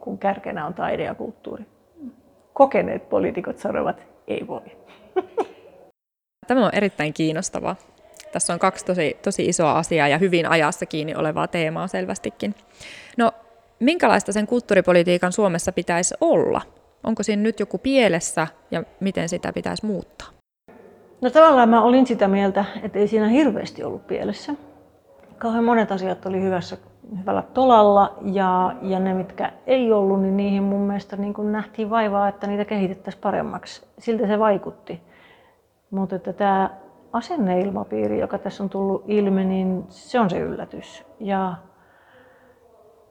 kun 0.00 0.18
kärkenä 0.18 0.66
on 0.66 0.74
taide 0.74 1.04
ja 1.04 1.14
kulttuuri 1.14 1.66
kokeneet 2.56 3.08
poliitikot 3.08 3.58
sanovat, 3.58 4.02
ei 4.28 4.46
voi. 4.46 4.62
Tämä 6.46 6.66
on 6.66 6.70
erittäin 6.74 7.12
kiinnostavaa. 7.12 7.76
Tässä 8.32 8.52
on 8.52 8.58
kaksi 8.58 8.84
tosi, 8.84 9.16
tosi 9.22 9.46
isoa 9.46 9.78
asiaa 9.78 10.08
ja 10.08 10.18
hyvin 10.18 10.46
ajassa 10.46 10.86
kiinni 10.86 11.14
olevaa 11.14 11.48
teemaa 11.48 11.88
selvästikin. 11.88 12.54
No, 13.16 13.32
minkälaista 13.80 14.32
sen 14.32 14.46
kulttuuripolitiikan 14.46 15.32
Suomessa 15.32 15.72
pitäisi 15.72 16.14
olla? 16.20 16.62
Onko 17.04 17.22
siinä 17.22 17.42
nyt 17.42 17.60
joku 17.60 17.78
pielessä 17.78 18.46
ja 18.70 18.82
miten 19.00 19.28
sitä 19.28 19.52
pitäisi 19.52 19.86
muuttaa? 19.86 20.35
No 21.20 21.30
tavallaan 21.30 21.68
mä 21.68 21.82
olin 21.82 22.06
sitä 22.06 22.28
mieltä, 22.28 22.64
että 22.82 22.98
ei 22.98 23.08
siinä 23.08 23.28
hirveästi 23.28 23.84
ollut 23.84 24.06
pielessä. 24.06 24.54
Kauhean 25.38 25.64
monet 25.64 25.92
asiat 25.92 26.26
oli 26.26 26.42
hyvässä 26.42 26.76
hyvällä 27.20 27.42
tolalla 27.42 28.14
ja, 28.22 28.74
ja 28.82 29.00
ne, 29.00 29.14
mitkä 29.14 29.52
ei 29.66 29.92
ollut, 29.92 30.22
niin 30.22 30.36
niihin 30.36 30.62
mun 30.62 30.80
mielestä 30.80 31.16
niin 31.16 31.34
kun 31.34 31.52
nähtiin 31.52 31.90
vaivaa, 31.90 32.28
että 32.28 32.46
niitä 32.46 32.64
kehitettäisiin 32.64 33.22
paremmaksi. 33.22 33.86
Siltä 33.98 34.26
se 34.26 34.38
vaikutti. 34.38 35.02
Mutta 35.90 36.16
että 36.16 36.32
tämä 36.32 36.70
asenneilmapiiri, 37.12 38.20
joka 38.20 38.38
tässä 38.38 38.62
on 38.62 38.70
tullut 38.70 39.04
ilmi, 39.06 39.44
niin 39.44 39.84
se 39.88 40.20
on 40.20 40.30
se 40.30 40.38
yllätys. 40.38 41.06
Ja 41.20 41.54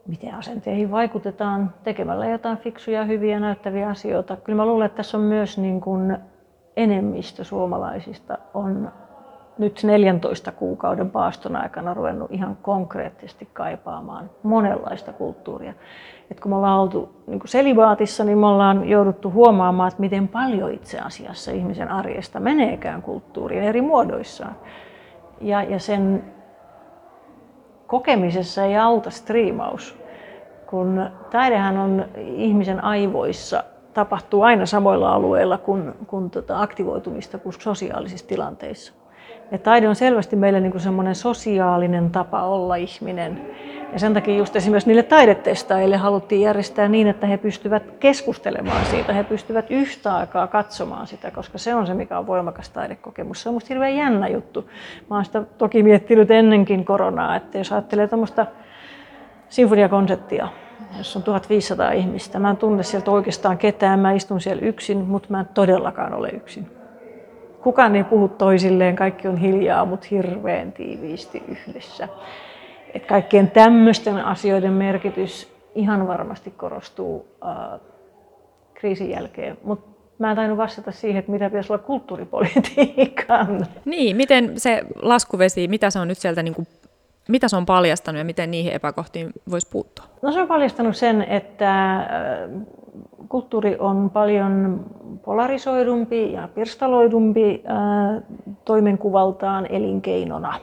miten 0.07 0.35
asenteihin 0.35 0.91
vaikutetaan 0.91 1.73
tekemällä 1.83 2.25
jotain 2.25 2.57
fiksuja, 2.57 3.03
hyviä, 3.03 3.39
näyttäviä 3.39 3.89
asioita. 3.89 4.35
Kyllä 4.35 4.57
mä 4.57 4.65
luulen, 4.65 4.85
että 4.85 4.97
tässä 4.97 5.17
on 5.17 5.23
myös 5.23 5.57
niin 5.57 5.81
kuin 5.81 6.17
enemmistö 6.77 7.43
suomalaisista 7.43 8.37
on 8.53 8.91
nyt 9.57 9.83
14 9.83 10.51
kuukauden 10.51 11.09
paaston 11.11 11.55
aikana 11.55 11.93
ruvennut 11.93 12.31
ihan 12.31 12.57
konkreettisesti 12.61 13.49
kaipaamaan 13.53 14.29
monenlaista 14.43 15.13
kulttuuria. 15.13 15.73
Et 16.31 16.39
kun 16.39 16.51
me 16.51 16.55
ollaan 16.55 16.79
oltu 16.79 17.09
niin 17.27 17.41
selibaatissa, 17.45 18.23
niin 18.23 18.37
me 18.37 18.47
ollaan 18.47 18.89
jouduttu 18.89 19.31
huomaamaan, 19.31 19.87
että 19.87 20.01
miten 20.01 20.27
paljon 20.27 20.71
itse 20.71 20.99
asiassa 20.99 21.51
ihmisen 21.51 21.91
arjesta 21.91 22.39
meneekään 22.39 23.01
kulttuuriin 23.01 23.63
eri 23.63 23.81
muodoissaan. 23.81 24.55
Ja, 25.41 25.63
ja 25.63 25.79
sen 25.79 26.23
kokemisessa 27.87 28.63
ei 28.63 28.77
auta 28.77 29.09
striimaus, 29.09 29.97
kun 30.69 31.09
taidehan 31.31 31.77
on 31.77 32.05
ihmisen 32.17 32.83
aivoissa 32.83 33.63
tapahtuu 33.95 34.41
aina 34.41 34.65
samoilla 34.65 35.13
alueilla 35.13 35.57
kuin, 35.57 35.93
kuin 36.07 36.29
tota 36.29 36.61
aktivoitumista 36.61 37.37
kuin 37.37 37.53
sosiaalisissa 37.59 38.27
tilanteissa. 38.27 38.93
Et 39.51 39.63
taide 39.63 39.87
on 39.87 39.95
selvästi 39.95 40.35
meille 40.35 40.59
niin 40.59 40.79
semmoinen 40.79 41.15
sosiaalinen 41.15 42.09
tapa 42.09 42.43
olla 42.43 42.75
ihminen. 42.75 43.41
Ja 43.93 43.99
sen 43.99 44.13
takia 44.13 44.37
just 44.37 44.55
esimerkiksi 44.55 44.89
niille 44.89 45.03
taidetestaajille 45.03 45.97
haluttiin 45.97 46.41
järjestää 46.41 46.87
niin, 46.87 47.07
että 47.07 47.27
he 47.27 47.37
pystyvät 47.37 47.83
keskustelemaan 47.99 48.85
siitä, 48.85 49.13
he 49.13 49.23
pystyvät 49.23 49.71
yhtä 49.71 50.15
aikaa 50.15 50.47
katsomaan 50.47 51.07
sitä, 51.07 51.31
koska 51.31 51.57
se 51.57 51.75
on 51.75 51.87
se, 51.87 51.93
mikä 51.93 52.19
on 52.19 52.27
voimakas 52.27 52.69
taidekokemus. 52.69 53.41
Se 53.41 53.49
on 53.49 53.55
musta 53.55 53.67
hirveän 53.69 53.95
jännä 53.95 54.27
juttu. 54.27 54.69
Mä 55.09 55.15
oon 55.15 55.25
sitä 55.25 55.43
toki 55.57 55.83
miettinyt 55.83 56.31
ennenkin 56.31 56.85
koronaa, 56.85 57.35
että 57.35 57.57
jos 57.57 57.71
ajattelee 57.71 58.07
tuommoista 58.07 58.45
sinfoniakonserttia, 59.49 60.47
jos 60.97 61.15
on 61.15 61.23
1500 61.23 61.91
ihmistä, 61.91 62.39
mä 62.39 62.49
en 62.49 62.57
tunne 62.57 62.83
sieltä 62.83 63.11
oikeastaan 63.11 63.57
ketään, 63.57 63.99
mä 63.99 64.11
istun 64.11 64.41
siellä 64.41 64.65
yksin, 64.65 64.97
mutta 64.97 65.27
mä 65.31 65.39
en 65.39 65.49
todellakaan 65.53 66.13
ole 66.13 66.29
yksin 66.29 66.67
kukaan 67.65 67.95
ei 67.95 68.03
puhu 68.03 68.27
toisilleen, 68.27 68.95
kaikki 68.95 69.27
on 69.27 69.37
hiljaa, 69.37 69.85
mutta 69.85 70.07
hirveän 70.11 70.71
tiiviisti 70.71 71.43
yhdessä. 71.47 72.07
Et 72.93 73.05
kaikkien 73.05 73.51
tämmöisten 73.51 74.25
asioiden 74.25 74.73
merkitys 74.73 75.53
ihan 75.75 76.07
varmasti 76.07 76.51
korostuu 76.51 77.27
äh, 77.45 77.79
kriisin 78.73 79.09
jälkeen. 79.09 79.57
Mutta 79.63 79.89
mä 80.19 80.29
en 80.29 80.35
tainnut 80.35 80.57
vastata 80.57 80.91
siihen, 80.91 81.19
että 81.19 81.31
mitä 81.31 81.49
pitäisi 81.49 81.73
olla 81.73 81.83
kulttuuripolitiikan. 81.83 83.65
Niin, 83.85 84.15
miten 84.15 84.59
se 84.59 84.81
laskuvesi, 85.01 85.67
mitä 85.67 85.89
se 85.89 85.99
on 85.99 86.07
nyt 86.07 86.17
sieltä, 86.17 86.43
niin 86.43 86.55
kuin, 86.55 86.67
mitä 87.29 87.47
se 87.47 87.55
on 87.55 87.65
paljastanut 87.65 88.19
ja 88.19 88.25
miten 88.25 88.51
niihin 88.51 88.73
epäkohtiin 88.73 89.31
voisi 89.51 89.67
puuttua? 89.71 90.05
No 90.21 90.31
se 90.31 90.41
on 90.41 90.47
paljastanut 90.47 90.95
sen, 90.95 91.21
että 91.21 91.95
äh, 91.95 92.05
kulttuuri 93.29 93.77
on 93.79 94.09
paljon 94.09 94.85
polarisoidumpi 95.25 96.33
ja 96.33 96.47
pirstaloidumpi 96.55 97.63
ää, 97.65 98.21
toimenkuvaltaan 98.65 99.65
elinkeinona. 99.69 100.59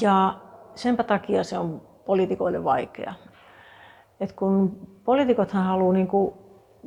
Ja 0.00 0.34
senpä 0.74 1.02
takia 1.02 1.44
se 1.44 1.58
on 1.58 1.82
poliitikoille 2.04 2.64
vaikea. 2.64 3.14
Et 4.20 4.32
kun 4.32 4.88
poliitikothan 5.04 5.64
haluaa 5.64 5.92
niin 5.92 6.08
kuin 6.08 6.34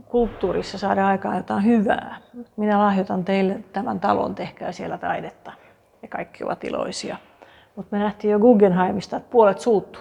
kulttuurissa 0.08 0.78
saada 0.78 1.08
aikaan 1.08 1.38
jotain 1.38 1.64
hyvää. 1.64 2.18
Minä 2.58 2.80
lahjoitan 2.80 3.26
teille 3.26 3.60
tämän 3.74 4.00
talon, 4.00 4.36
tehkää 4.36 4.72
siellä 4.72 4.98
taidetta. 4.98 5.52
Ja 6.02 6.08
kaikki 6.08 6.44
ovat 6.44 6.64
iloisia. 6.64 7.18
Mutta 7.76 7.96
me 7.96 8.04
nähtiin 8.04 8.32
jo 8.32 8.40
Guggenheimista, 8.40 9.18
että 9.18 9.30
puolet 9.32 9.60
suuttu. 9.60 10.00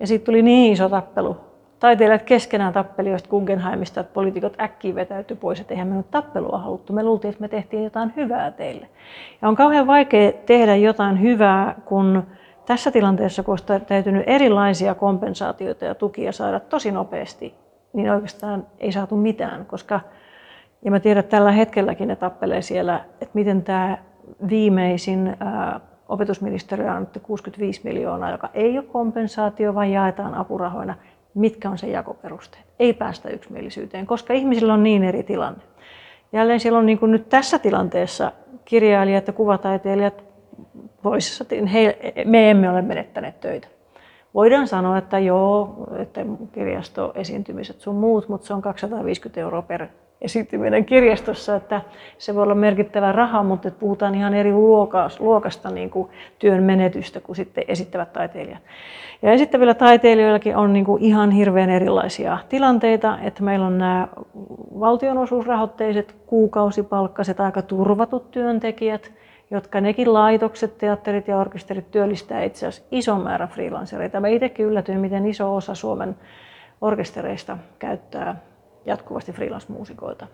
Ja 0.00 0.06
siitä 0.06 0.24
tuli 0.24 0.42
niin 0.42 0.72
iso 0.72 0.88
tappelu 0.88 1.36
taiteilijat 1.84 2.22
keskenään 2.22 2.72
tappeli 2.72 3.10
joista 3.10 3.28
Guggenheimista, 3.28 4.00
että 4.00 4.14
poliitikot 4.14 4.60
äkkiä 4.60 4.94
vetäytyi 4.94 5.36
pois, 5.36 5.60
että 5.60 5.74
eihän 5.74 5.88
me 5.88 5.94
nyt 5.94 6.10
tappelua 6.10 6.58
haluttu. 6.58 6.92
Me 6.92 7.02
luultiin, 7.02 7.30
että 7.30 7.40
me 7.40 7.48
tehtiin 7.48 7.84
jotain 7.84 8.12
hyvää 8.16 8.50
teille. 8.50 8.88
Ja 9.42 9.48
on 9.48 9.56
kauhean 9.56 9.86
vaikea 9.86 10.32
tehdä 10.46 10.76
jotain 10.76 11.22
hyvää, 11.22 11.74
kun 11.84 12.22
tässä 12.66 12.90
tilanteessa, 12.90 13.42
kun 13.42 13.52
olisi 13.52 13.64
täytynyt 13.86 14.24
erilaisia 14.26 14.94
kompensaatioita 14.94 15.84
ja 15.84 15.94
tukia 15.94 16.32
saada 16.32 16.60
tosi 16.60 16.90
nopeasti, 16.90 17.54
niin 17.92 18.10
oikeastaan 18.10 18.66
ei 18.78 18.92
saatu 18.92 19.16
mitään, 19.16 19.66
koska 19.66 20.00
ja 20.84 20.90
mä 20.90 21.00
tiedän, 21.00 21.20
että 21.20 21.36
tällä 21.36 21.52
hetkelläkin 21.52 22.08
ne 22.08 22.16
tappelee 22.16 22.62
siellä, 22.62 23.00
että 23.20 23.34
miten 23.34 23.62
tämä 23.62 23.98
viimeisin 24.48 25.36
opetusministeriö 26.14 26.92
on 26.92 27.08
65 27.22 27.80
miljoonaa, 27.84 28.30
joka 28.30 28.50
ei 28.54 28.78
ole 28.78 28.86
kompensaatio, 28.86 29.74
vaan 29.74 29.90
jaetaan 29.90 30.34
apurahoina 30.34 30.94
mitkä 31.34 31.70
on 31.70 31.78
se 31.78 31.86
jakoperusteet. 31.86 32.64
Ei 32.78 32.92
päästä 32.92 33.28
yksimielisyyteen, 33.28 34.06
koska 34.06 34.34
ihmisillä 34.34 34.74
on 34.74 34.82
niin 34.82 35.04
eri 35.04 35.22
tilanne. 35.22 35.60
Jälleen 36.32 36.60
siellä 36.60 36.78
on 36.78 36.86
niin 36.86 36.98
kuin 36.98 37.12
nyt 37.12 37.28
tässä 37.28 37.58
tilanteessa 37.58 38.32
kirjailijat 38.64 39.26
ja 39.26 39.32
kuvataiteilijat 39.32 40.24
poissa, 41.02 41.44
he, 41.72 41.98
me 42.24 42.50
emme 42.50 42.70
ole 42.70 42.82
menettäneet 42.82 43.40
töitä. 43.40 43.68
Voidaan 44.34 44.68
sanoa, 44.68 44.98
että 44.98 45.18
joo, 45.18 45.86
että 45.98 46.20
kirjastoesiintymiset 46.52 47.80
sun 47.80 47.94
muut, 47.94 48.28
mutta 48.28 48.46
se 48.46 48.54
on 48.54 48.62
250 48.62 49.40
euroa 49.40 49.62
per 49.62 49.86
esiintyminen 50.20 50.84
kirjastossa, 50.84 51.56
että 51.56 51.80
se 52.18 52.34
voi 52.34 52.42
olla 52.42 52.54
merkittävä 52.54 53.12
raha, 53.12 53.42
mutta 53.42 53.68
että 53.68 53.80
puhutaan 53.80 54.14
ihan 54.14 54.34
eri 54.34 54.52
luokasta 55.18 55.70
niin 55.70 55.90
kuin 55.90 56.08
työn 56.38 56.62
menetystä 56.62 57.20
kuin 57.20 57.36
sitten 57.36 57.64
esittävät 57.68 58.12
taiteilijat. 58.12 58.62
Ja 59.22 59.32
esittävillä 59.32 59.74
taiteilijoillakin 59.74 60.56
on 60.56 60.72
niin 60.72 60.84
kuin 60.84 61.02
ihan 61.02 61.30
hirveän 61.30 61.70
erilaisia 61.70 62.38
tilanteita, 62.48 63.18
että 63.22 63.42
meillä 63.42 63.66
on 63.66 63.78
nämä 63.78 64.08
valtionosuusrahoitteiset, 64.80 66.14
kuukausipalkkaiset, 66.26 67.40
aika 67.40 67.62
turvatut 67.62 68.30
työntekijät, 68.30 69.12
jotka 69.50 69.80
nekin 69.80 70.12
laitokset, 70.12 70.78
teatterit 70.78 71.28
ja 71.28 71.38
orkesterit 71.38 71.90
työllistää 71.90 72.42
itse 72.42 72.66
asiassa 72.66 72.88
ison 72.90 73.20
määrän 73.20 73.48
freelancereita. 73.48 74.20
Mä 74.20 74.28
itsekin 74.28 74.66
yllätyin, 74.66 75.00
miten 75.00 75.26
iso 75.26 75.56
osa 75.56 75.74
Suomen 75.74 76.16
orkestereista 76.80 77.58
käyttää 77.78 78.36
jatkuvasti 78.86 79.32
freelance-muusikoita. 79.32 80.26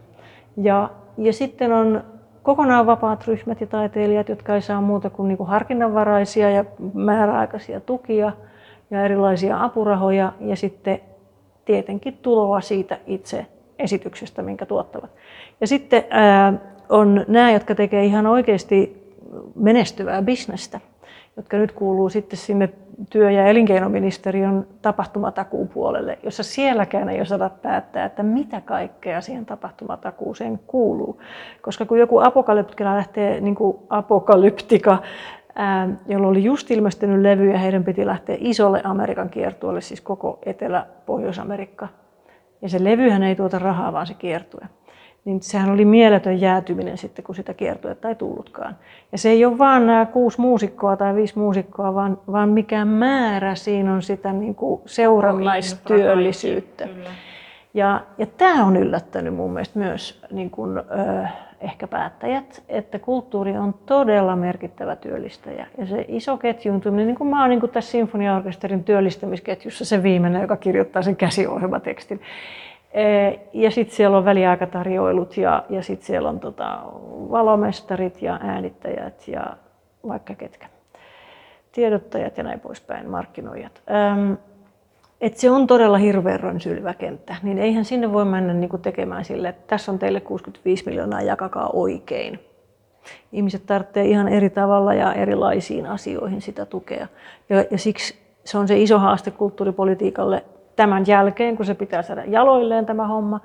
Ja, 0.57 0.91
ja 1.19 1.33
sitten 1.33 1.73
on 1.73 2.05
kokonaan 2.43 2.87
vapaat 2.87 3.27
ryhmät 3.27 3.61
ja 3.61 3.67
taiteilijat, 3.67 4.29
jotka 4.29 4.55
ei 4.55 4.63
saa 4.63 4.81
muuta 4.81 5.11
kuin, 5.11 5.29
niin 5.29 5.37
kuin 5.39 5.49
harkinnanvaraisia 5.49 6.51
ja 6.51 6.65
määräaikaisia 6.95 7.81
tukia 7.81 8.33
ja 8.91 9.05
erilaisia 9.05 9.65
apurahoja 9.65 10.33
ja 10.41 10.57
sitten 10.57 11.01
tietenkin 11.65 12.19
tuloa 12.23 12.61
siitä 12.61 12.99
itse 13.07 13.47
esityksestä, 13.79 14.43
minkä 14.43 14.67
tuottavat. 14.67 15.11
Ja 15.61 15.67
sitten 15.67 16.05
ää, 16.11 16.53
on 16.89 17.25
nämä, 17.29 17.53
jotka 17.53 17.75
tekee 17.75 18.05
ihan 18.05 18.27
oikeasti 18.27 19.01
menestyvää 19.55 20.23
bisnestä, 20.23 20.81
jotka 21.37 21.57
nyt 21.57 21.73
kuuluu 21.73 22.09
sitten 22.09 22.39
sinne 22.39 22.69
työ- 23.11 23.31
ja 23.31 23.47
elinkeinoministeriön 23.47 24.67
tapahtumatakuun 24.83 25.69
puolelle, 25.69 26.19
jossa 26.23 26.43
sielläkään 26.43 27.09
ei 27.09 27.21
osata 27.21 27.51
päättää, 27.63 28.05
että 28.05 28.23
mitä 28.23 28.61
kaikkea 28.61 29.21
siihen 29.21 29.47
tapahtumatakuuseen 29.47 30.61
kuuluu. 30.67 31.21
Koska 31.63 31.87
kun 31.87 31.99
joku 31.99 32.19
apokalyptika 32.19 32.85
lähtee, 32.85 33.41
niin 33.41 33.55
kuin 33.55 33.77
apokalyptika, 33.89 34.99
jolla 36.07 36.29
oli 36.29 36.45
just 36.45 36.71
ilmestynyt 36.71 37.23
levy 37.23 37.51
ja 37.51 37.59
heidän 37.59 37.85
piti 37.85 38.07
lähteä 38.07 38.37
isolle 38.39 38.81
Amerikan 38.85 39.31
kiertueelle, 39.31 39.81
siis 39.81 40.01
koko 40.01 40.39
Etelä-Pohjois-Amerikka. 40.47 41.89
Ja 42.63 42.69
se 42.69 42.85
levyhän 42.85 43.23
ei 43.23 43.37
tuota 43.37 43.59
rahaa, 43.59 43.93
vaan 43.93 44.07
se 44.07 44.15
kiertue 44.15 44.67
niin 45.25 45.43
sehän 45.43 45.71
oli 45.71 45.85
mieletön 45.85 46.41
jäätyminen 46.41 46.99
sitten, 46.99 47.25
kun 47.25 47.35
sitä 47.35 47.55
kiertuetta 47.55 48.09
ei 48.09 48.15
tullutkaan. 48.15 48.77
Ja 49.13 49.19
se 49.19 49.31
ei 49.31 49.45
ole 49.45 49.59
vaan 49.59 49.87
nämä 49.87 50.07
kuusi 50.07 50.41
muusikkoa 50.41 50.97
tai 50.97 51.15
viisi 51.15 51.39
muusikkoa, 51.39 51.95
vaan, 51.95 52.19
vaan 52.33 52.49
mikä 52.49 52.85
määrä 52.85 53.55
siinä 53.55 53.95
on 53.95 54.03
sitä 54.03 54.33
niin 54.33 54.55
kuin 54.55 54.81
seurannaistyöllisyyttä. 54.87 56.89
Ja, 57.75 58.01
ja 58.19 58.27
tämä 58.27 58.65
on 58.65 58.77
yllättänyt 58.77 59.35
mun 59.35 59.53
mielestä 59.53 59.79
myös 59.79 60.23
niin 60.31 60.51
kuin, 60.51 60.79
ö, 60.79 60.83
ehkä 61.61 61.87
päättäjät, 61.87 62.63
että 62.69 62.99
kulttuuri 62.99 63.59
on 63.59 63.75
todella 63.87 64.37
merkittävä 64.37 64.97
työllistäjä. 64.97 65.67
Ja 65.79 65.87
se 65.87 66.05
iso 66.09 66.37
ketjuuntuminen, 66.37 67.07
niin 67.07 67.17
kuin 67.17 67.31
mä 67.31 67.41
oon 67.41 67.51
niin 67.51 67.61
kuin 67.61 67.73
tässä 67.73 67.91
sinfoniaorkesterin 67.91 68.85
työllistämisketjussa 68.85 69.85
se 69.85 70.03
viimeinen, 70.03 70.43
joka 70.43 70.57
kirjoittaa 70.57 71.03
sen 71.03 71.17
käsiohjelmatekstin, 71.17 72.21
ja 73.53 73.71
sitten 73.71 73.97
siellä 73.97 74.17
on 74.17 74.25
väliaikatarjoilut 74.25 75.37
ja, 75.37 75.65
ja 75.69 75.83
sitten 75.83 76.07
siellä 76.07 76.29
on 76.29 76.41
tota, 76.41 76.79
valomestarit 77.31 78.23
ja 78.23 78.39
äänittäjät 78.43 79.29
ja 79.29 79.57
vaikka 80.09 80.35
ketkä. 80.35 80.67
Tiedottajat 81.73 82.37
ja 82.37 82.45
näin 82.45 82.61
poispäin, 82.61 83.11
markkinoijat. 83.11 83.83
Ähm, 83.91 84.33
et 85.21 85.37
se 85.37 85.51
on 85.51 85.67
todella 85.67 85.99
hirveän 85.99 86.41
rönsylvä 86.41 86.95
kenttä, 86.95 87.37
niin 87.43 87.59
eihän 87.59 87.85
sinne 87.85 88.13
voi 88.13 88.25
mennä 88.25 88.55
niinku 88.55 88.79
tekemään 88.79 89.25
sille, 89.25 89.49
että 89.49 89.63
tässä 89.67 89.93
on 89.93 89.99
teille 89.99 90.21
65 90.21 90.85
miljoonaa, 90.87 91.23
jakakaa 91.23 91.71
oikein. 91.73 92.41
Ihmiset 93.33 93.67
tarvitsee 93.67 94.05
ihan 94.05 94.29
eri 94.29 94.51
tavalla 94.51 94.95
ja 94.95 95.15
erilaisiin 95.15 95.87
asioihin 95.87 96.43
sitä 96.43 96.67
tukea. 96.67 97.07
Ja, 97.49 97.65
ja 97.71 97.79
siksi 97.79 98.15
se 98.45 98.59
on 98.59 98.69
se 98.69 98.79
iso 98.79 98.99
haaste 98.99 99.31
kulttuuripolitiikalle 99.31 100.45
tämän 100.81 101.07
jälkeen, 101.07 101.57
kun 101.57 101.67
se 101.67 101.75
pitää 101.75 102.03
saada 102.03 102.25
jaloilleen 102.25 102.87
tämä 102.87 103.07
homma, 103.07 103.41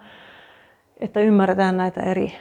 että 0.97 1.19
ymmärretään 1.19 1.77
näitä 1.77 2.01
eri, 2.01 2.33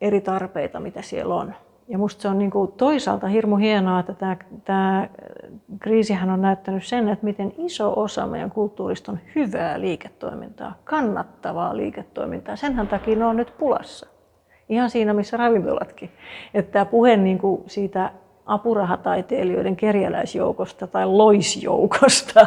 eri 0.00 0.20
tarpeita, 0.20 0.80
mitä 0.80 1.02
siellä 1.02 1.34
on. 1.34 1.54
Ja 1.88 1.98
musta 1.98 2.22
se 2.22 2.28
on 2.28 2.38
niin 2.38 2.50
kuin 2.50 2.72
toisaalta 2.72 3.26
hirmu 3.26 3.56
hienoa, 3.56 4.00
että 4.00 4.14
tämä, 4.14 4.36
tämä 4.64 5.08
kriisihän 5.80 6.30
on 6.30 6.42
näyttänyt 6.42 6.84
sen, 6.84 7.08
että 7.08 7.24
miten 7.24 7.52
iso 7.56 7.92
osa 7.96 8.26
meidän 8.26 8.50
kulttuurista 8.50 9.12
on 9.12 9.18
hyvää 9.34 9.80
liiketoimintaa, 9.80 10.74
kannattavaa 10.84 11.76
liiketoimintaa. 11.76 12.56
Senhän 12.56 12.88
takia 12.88 13.16
ne 13.16 13.24
on 13.24 13.36
nyt 13.36 13.52
pulassa. 13.58 14.06
Ihan 14.68 14.90
siinä, 14.90 15.12
missä 15.12 15.36
ravintolatkin. 15.36 16.10
Että 16.54 16.72
tämä 16.72 16.84
puhe 16.84 17.16
niin 17.16 17.38
kuin 17.38 17.62
siitä 17.66 18.10
apurahataiteilijoiden 18.46 19.76
kerjäläisjoukosta 19.76 20.86
tai 20.86 21.06
loisjoukosta 21.06 22.46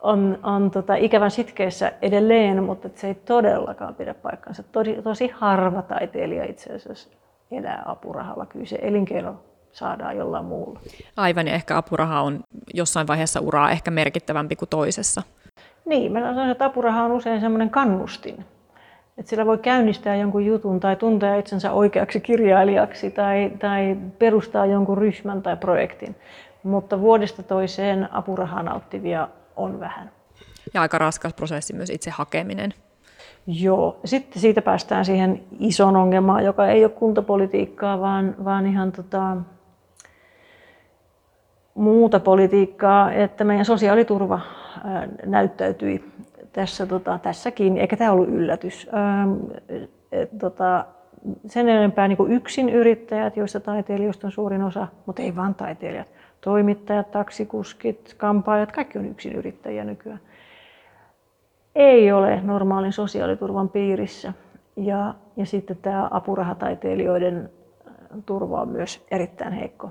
on, 0.00 0.38
on 0.42 0.70
tota, 0.70 0.94
ikävän 0.94 1.30
sitkeessä 1.30 1.92
edelleen, 2.02 2.64
mutta 2.64 2.88
se 2.94 3.06
ei 3.06 3.14
todellakaan 3.14 3.94
pidä 3.94 4.14
paikkansa. 4.14 4.62
Tosi, 4.62 5.02
tosi 5.02 5.28
harva 5.28 5.82
taiteilija 5.82 6.44
itse 6.44 6.72
asiassa 6.72 7.08
elää 7.50 7.82
apurahalla. 7.86 8.46
Kyllä 8.46 8.66
se 8.66 8.78
elinkeino 8.82 9.34
saadaan 9.72 10.16
jollain 10.16 10.44
muulla. 10.44 10.80
Aivan, 11.16 11.46
ja 11.46 11.54
ehkä 11.54 11.76
apuraha 11.76 12.20
on 12.20 12.40
jossain 12.74 13.06
vaiheessa 13.06 13.40
uraa 13.40 13.70
ehkä 13.70 13.90
merkittävämpi 13.90 14.56
kuin 14.56 14.68
toisessa. 14.68 15.22
Niin, 15.84 16.12
mä 16.12 16.20
sanon, 16.20 16.50
että 16.50 16.64
apuraha 16.64 17.04
on 17.04 17.12
usein 17.12 17.40
semmoinen 17.40 17.70
kannustin. 17.70 18.44
Että 19.18 19.30
sillä 19.30 19.46
voi 19.46 19.58
käynnistää 19.58 20.16
jonkun 20.16 20.46
jutun 20.46 20.80
tai 20.80 20.96
tuntea 20.96 21.36
itsensä 21.36 21.72
oikeaksi 21.72 22.20
kirjailijaksi 22.20 23.10
tai, 23.10 23.52
tai 23.58 23.96
perustaa 24.18 24.66
jonkun 24.66 24.98
ryhmän 24.98 25.42
tai 25.42 25.56
projektin. 25.56 26.16
Mutta 26.62 27.00
vuodesta 27.00 27.42
toiseen 27.42 28.08
apurahaa 28.12 28.62
nauttivia 28.62 29.28
on 29.58 29.80
vähän. 29.80 30.10
Ja 30.74 30.80
aika 30.80 30.98
raskas 30.98 31.34
prosessi 31.34 31.72
myös 31.72 31.90
itse 31.90 32.10
hakeminen. 32.10 32.74
Joo. 33.46 34.00
Sitten 34.04 34.42
siitä 34.42 34.62
päästään 34.62 35.04
siihen 35.04 35.42
ison 35.58 35.96
ongelmaan, 35.96 36.44
joka 36.44 36.66
ei 36.66 36.84
ole 36.84 36.92
kuntapolitiikkaa, 36.92 38.00
vaan, 38.00 38.34
vaan 38.44 38.66
ihan 38.66 38.92
tota, 38.92 39.36
muuta 41.74 42.20
politiikkaa, 42.20 43.12
että 43.12 43.44
meidän 43.44 43.64
sosiaaliturva 43.64 44.40
näyttäytyi 45.26 46.04
tässä, 46.52 46.86
tota, 46.86 47.18
tässäkin, 47.22 47.78
eikä 47.78 47.96
tämä 47.96 48.12
ollut 48.12 48.28
yllätys. 48.28 48.88
Ää, 48.92 49.28
et, 50.12 50.38
tota, 50.38 50.84
sen 51.46 51.68
enempää 51.68 52.08
niin 52.08 52.32
yksin 52.32 52.68
yrittäjät, 52.68 53.36
joista 53.36 53.60
taiteilijoista 53.60 54.26
on 54.26 54.32
suurin 54.32 54.62
osa, 54.62 54.88
mutta 55.06 55.22
ei 55.22 55.36
vain 55.36 55.54
taiteilijat 55.54 56.08
toimittajat, 56.40 57.10
taksikuskit, 57.10 58.14
kampaajat, 58.18 58.72
kaikki 58.72 58.98
on 58.98 59.06
yksin 59.06 59.32
yrittäjiä 59.32 59.84
nykyään. 59.84 60.20
Ei 61.74 62.12
ole 62.12 62.40
normaalin 62.40 62.92
sosiaaliturvan 62.92 63.68
piirissä. 63.68 64.32
Ja, 64.76 65.14
ja 65.36 65.46
sitten 65.46 65.76
tämä 65.76 66.08
apurahataiteilijoiden 66.10 67.50
äh, 67.86 67.94
turva 68.26 68.60
on 68.60 68.68
myös 68.68 69.06
erittäin 69.10 69.52
heikko. 69.52 69.90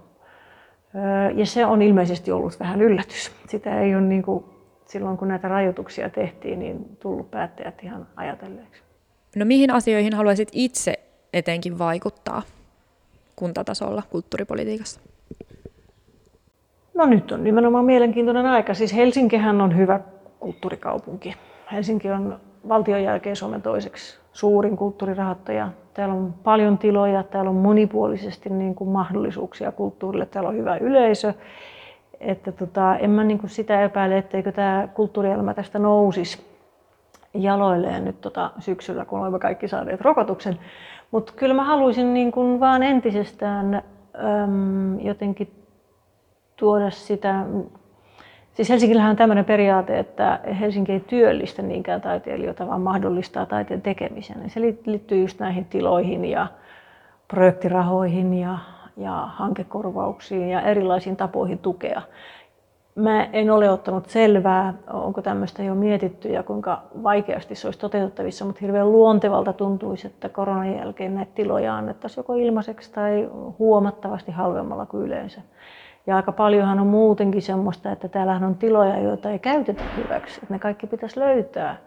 Ja 1.35 1.45
se 1.45 1.65
on 1.65 1.81
ilmeisesti 1.81 2.31
ollut 2.31 2.59
vähän 2.59 2.81
yllätys. 2.81 3.31
Sitä 3.47 3.81
ei 3.81 3.95
ole 3.95 4.03
niin 4.03 4.23
kuin, 4.23 4.45
silloin 4.85 5.17
kun 5.17 5.27
näitä 5.27 5.47
rajoituksia 5.47 6.09
tehtiin, 6.09 6.59
niin 6.59 6.97
tullut 6.99 7.31
päättäjät 7.31 7.83
ihan 7.83 8.07
ajatelleeksi. 8.15 8.81
No 9.35 9.45
mihin 9.45 9.71
asioihin 9.71 10.13
haluaisit 10.13 10.49
itse 10.51 10.99
etenkin 11.33 11.79
vaikuttaa 11.79 12.41
kuntatasolla 13.35 14.03
kulttuuripolitiikassa? 14.09 15.01
No 16.97 17.05
nyt 17.05 17.31
on 17.31 17.43
nimenomaan 17.43 17.85
mielenkiintoinen 17.85 18.45
aika. 18.45 18.73
Siis 18.73 18.95
Helsinkihän 18.95 19.61
on 19.61 19.77
hyvä 19.77 19.99
kulttuurikaupunki. 20.39 21.35
Helsinki 21.71 22.11
on 22.11 22.39
valtion 22.69 23.03
jälkeen 23.03 23.35
Suomen 23.35 23.61
toiseksi 23.61 24.19
suurin 24.33 24.77
kulttuurirahoittaja. 24.77 25.69
Täällä 25.93 26.15
on 26.15 26.33
paljon 26.43 26.77
tiloja, 26.77 27.23
täällä 27.23 27.49
on 27.49 27.55
monipuolisesti 27.55 28.49
niin 28.49 28.75
kuin 28.75 28.89
mahdollisuuksia 28.89 29.71
kulttuurille, 29.71 30.25
täällä 30.25 30.49
on 30.49 30.55
hyvä 30.55 30.77
yleisö. 30.77 31.33
Että 32.19 32.51
tota, 32.51 32.97
en 32.97 33.09
mä 33.09 33.23
niin 33.23 33.39
kuin 33.39 33.49
sitä 33.49 33.81
epäile, 33.81 34.17
etteikö 34.17 34.51
tämä 34.51 34.87
kulttuurielämä 34.93 35.53
tästä 35.53 35.79
nousisi 35.79 36.45
jaloilleen 37.33 38.05
nyt 38.05 38.21
tota 38.21 38.51
syksyllä, 38.59 39.05
kun 39.05 39.19
olemme 39.19 39.39
kaikki 39.39 39.67
saaneet 39.67 40.01
rokotuksen. 40.01 40.59
Mutta 41.11 41.33
kyllä 41.35 41.53
mä 41.53 41.63
haluaisin 41.63 42.13
niin 42.13 42.31
kuin 42.31 42.59
vaan 42.59 42.83
entisestään 42.83 43.73
äm, 43.73 44.99
jotenkin 44.99 45.56
tuoda 46.57 46.89
sitä, 46.89 47.45
Siis 48.57 48.69
Helsingillähän 48.69 49.09
on 49.09 49.15
tämmöinen 49.15 49.45
periaate, 49.45 49.99
että 49.99 50.39
Helsinki 50.59 50.91
ei 50.91 50.99
työllistä 50.99 51.61
niinkään 51.61 52.01
taiteilijoita, 52.01 52.67
vaan 52.67 52.81
mahdollistaa 52.81 53.45
taiteen 53.45 53.81
tekemisen. 53.81 54.49
Se 54.49 54.61
liittyy 54.61 55.21
just 55.21 55.39
näihin 55.39 55.65
tiloihin 55.65 56.25
ja 56.25 56.47
projektirahoihin 57.27 58.33
ja, 58.33 58.57
ja 58.97 59.11
hankekorvauksiin 59.11 60.49
ja 60.49 60.61
erilaisiin 60.61 61.15
tapoihin 61.15 61.57
tukea. 61.57 62.01
Mä 62.95 63.23
en 63.23 63.51
ole 63.51 63.69
ottanut 63.69 64.09
selvää, 64.09 64.73
onko 64.93 65.21
tämmöistä 65.21 65.63
jo 65.63 65.75
mietitty 65.75 66.29
ja 66.29 66.43
kuinka 66.43 66.81
vaikeasti 67.03 67.55
se 67.55 67.67
olisi 67.67 67.79
toteutettavissa, 67.79 68.45
mutta 68.45 68.59
hirveän 68.61 68.91
luontevalta 68.91 69.53
tuntuisi, 69.53 70.07
että 70.07 70.29
koronan 70.29 70.75
jälkeen 70.75 71.15
näitä 71.15 71.31
tiloja 71.35 71.75
annettaisiin 71.75 72.19
joko 72.19 72.33
ilmaiseksi 72.33 72.93
tai 72.93 73.29
huomattavasti 73.59 74.31
halvemmalla 74.31 74.85
kuin 74.85 75.03
yleensä. 75.03 75.41
Ja 76.07 76.15
aika 76.15 76.31
paljonhan 76.31 76.79
on 76.79 76.87
muutenkin 76.87 77.41
semmoista, 77.41 77.91
että 77.91 78.07
täällähän 78.07 78.43
on 78.43 78.55
tiloja, 78.55 78.99
joita 78.99 79.31
ei 79.31 79.39
käytetä 79.39 79.83
hyväksi. 79.97 80.39
Että 80.43 80.53
ne 80.53 80.59
kaikki 80.59 80.87
pitäisi 80.87 81.19
löytää 81.19 81.77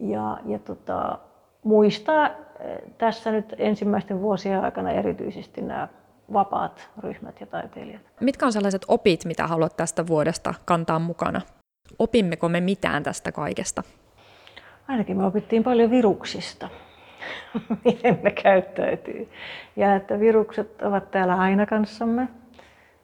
ja, 0.00 0.38
ja 0.46 0.58
tota, 0.58 1.18
muistaa 1.62 2.26
eh, 2.26 2.78
tässä 2.98 3.30
nyt 3.30 3.54
ensimmäisten 3.58 4.20
vuosien 4.20 4.60
aikana 4.60 4.90
erityisesti 4.90 5.62
nämä 5.62 5.88
vapaat 6.32 6.90
ryhmät 6.98 7.40
ja 7.40 7.46
taiteilijat. 7.46 8.02
Mitkä 8.20 8.46
on 8.46 8.52
sellaiset 8.52 8.84
opit, 8.88 9.24
mitä 9.24 9.46
haluat 9.46 9.76
tästä 9.76 10.06
vuodesta 10.06 10.54
kantaa 10.64 10.98
mukana? 10.98 11.40
Opimmeko 11.98 12.48
me 12.48 12.60
mitään 12.60 13.02
tästä 13.02 13.32
kaikesta? 13.32 13.82
Ainakin 14.88 15.16
me 15.16 15.26
opittiin 15.26 15.64
paljon 15.64 15.90
viruksista, 15.90 16.68
miten 17.84 18.20
ne 18.22 18.30
käyttäytyy. 18.30 19.28
Ja 19.76 19.94
että 19.94 20.20
virukset 20.20 20.82
ovat 20.82 21.10
täällä 21.10 21.36
aina 21.36 21.66
kanssamme. 21.66 22.28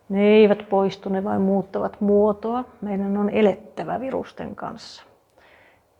Ne 0.09 0.23
eivät 0.23 0.69
poistu, 0.69 1.09
ne 1.09 1.25
vain 1.25 1.41
muuttavat 1.41 2.01
muotoa. 2.01 2.65
Meidän 2.81 3.17
on 3.17 3.31
elettävä 3.31 4.01
virusten 4.01 4.57
kanssa. 4.57 5.03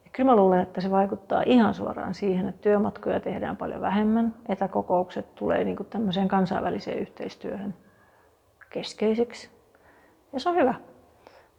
Ja 0.05 0.11
kyllä 0.13 0.31
mä 0.31 0.37
luulen, 0.37 0.61
että 0.61 0.81
se 0.81 0.91
vaikuttaa 0.91 1.43
ihan 1.47 1.75
suoraan 1.75 2.15
siihen, 2.15 2.49
että 2.49 2.63
työmatkoja 2.63 3.21
tehdään 3.21 3.57
paljon 3.57 3.81
vähemmän. 3.81 4.35
Etäkokoukset 4.49 5.35
tulee 5.35 5.65
niin 5.65 5.77
kuin 5.77 5.89
tämmöiseen 5.91 6.29
kansainväliseen 6.29 6.99
yhteistyöhön 6.99 7.75
keskeiseksi. 8.71 9.51
Ja 10.33 10.41
se 10.41 10.49
on 10.49 10.57
hyvä. 10.57 10.75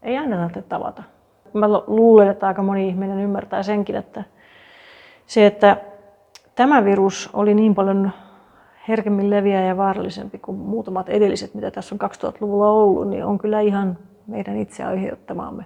Ei 0.02 0.18
aina 0.18 0.36
tarvitse 0.36 0.62
tavata. 0.62 1.04
Mä 1.54 1.68
luulen, 1.88 2.28
että 2.28 2.48
aika 2.48 2.64
moni 2.64 2.88
ihminen 2.88 3.20
ymmärtää 3.20 3.64
senkin, 3.64 3.96
että 3.96 4.24
se, 5.26 5.46
että 5.46 5.78
tämä 6.56 6.86
virus 6.86 7.30
oli 7.34 7.54
niin 7.54 7.76
paljon 7.76 8.12
herkemmin 8.88 9.30
leviää 9.30 9.66
ja 9.66 9.78
vaarallisempi 9.78 10.38
kuin 10.38 10.58
muutamat 10.58 11.10
edelliset, 11.10 11.54
mitä 11.54 11.72
tässä 11.72 11.96
on 11.96 12.10
2000-luvulla 12.12 12.70
ollut, 12.70 13.10
niin 13.10 13.26
on 13.26 13.38
kyllä 13.38 13.60
ihan 13.60 13.98
meidän 14.28 14.58
itse 14.58 14.84
aiheuttamaamme. 14.84 15.66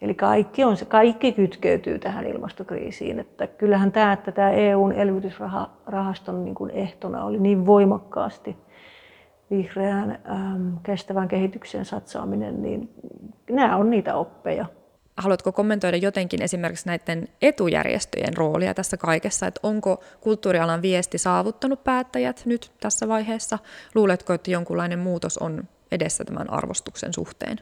Eli 0.00 0.14
kaikki, 0.14 0.64
on, 0.64 0.76
kaikki 0.88 1.32
kytkeytyy 1.32 1.98
tähän 1.98 2.26
ilmastokriisiin. 2.26 3.18
Että 3.18 3.46
kyllähän 3.46 3.92
tämä, 3.92 4.12
että 4.12 4.32
tämä 4.32 4.50
EUn 4.50 4.92
elvytysrahaston 4.92 6.44
niin 6.44 6.54
kuin 6.54 6.70
ehtona 6.70 7.24
oli 7.24 7.38
niin 7.38 7.66
voimakkaasti 7.66 8.56
vihreään 9.50 10.18
äm, 10.30 10.72
kestävän 10.82 11.28
kehityksen 11.28 11.84
satsaaminen, 11.84 12.62
niin 12.62 12.90
nämä 13.50 13.76
on 13.76 13.90
niitä 13.90 14.16
oppeja. 14.16 14.66
Haluatko 15.16 15.52
kommentoida 15.52 15.96
jotenkin 15.96 16.42
esimerkiksi 16.42 16.86
näiden 16.86 17.28
etujärjestöjen 17.42 18.36
roolia 18.36 18.74
tässä 18.74 18.96
kaikessa, 18.96 19.46
että 19.46 19.60
onko 19.62 20.02
kulttuurialan 20.20 20.82
viesti 20.82 21.18
saavuttanut 21.18 21.84
päättäjät 21.84 22.42
nyt 22.44 22.72
tässä 22.80 23.08
vaiheessa? 23.08 23.58
Luuletko, 23.94 24.32
että 24.32 24.50
jonkunlainen 24.50 24.98
muutos 24.98 25.38
on 25.38 25.64
edessä 25.92 26.24
tämän 26.24 26.50
arvostuksen 26.50 27.12
suhteen? 27.12 27.58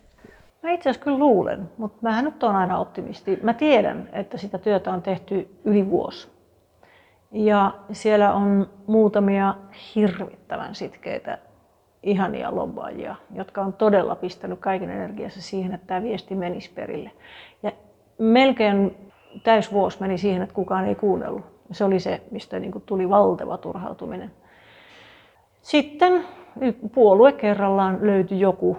Mä 0.62 0.70
itse 0.70 0.90
asiassa 0.90 1.04
kyllä 1.04 1.18
luulen, 1.18 1.70
mutta 1.78 1.98
mä 2.02 2.22
nyt 2.22 2.42
on 2.42 2.56
aina 2.56 2.78
optimisti. 2.78 3.38
Mä 3.42 3.54
tiedän, 3.54 4.08
että 4.12 4.38
sitä 4.38 4.58
työtä 4.58 4.92
on 4.92 5.02
tehty 5.02 5.48
yli 5.64 5.90
vuosi. 5.90 6.28
Ja 7.32 7.74
siellä 7.92 8.32
on 8.32 8.70
muutamia 8.86 9.54
hirvittävän 9.94 10.74
sitkeitä 10.74 11.38
ihania 12.04 12.54
lobbaajia, 12.54 13.14
jotka 13.34 13.60
on 13.60 13.72
todella 13.72 14.14
pistänyt 14.14 14.58
kaiken 14.58 14.90
energiassa 14.90 15.42
siihen, 15.42 15.74
että 15.74 15.86
tämä 15.86 16.02
viesti 16.02 16.34
menisi 16.34 16.70
perille. 16.74 17.10
Ja 17.62 17.72
melkein 18.18 18.96
täysvuosi 19.44 20.00
meni 20.00 20.18
siihen, 20.18 20.42
että 20.42 20.54
kukaan 20.54 20.84
ei 20.84 20.94
kuunnellut. 20.94 21.44
Se 21.72 21.84
oli 21.84 22.00
se, 22.00 22.22
mistä 22.30 22.58
niin 22.58 22.72
kuin 22.72 22.84
tuli 22.86 23.10
valtava 23.10 23.58
turhautuminen. 23.58 24.30
Sitten 25.62 26.24
puolue 26.94 27.32
kerrallaan 27.32 27.98
löytyi 28.00 28.40
joku, 28.40 28.76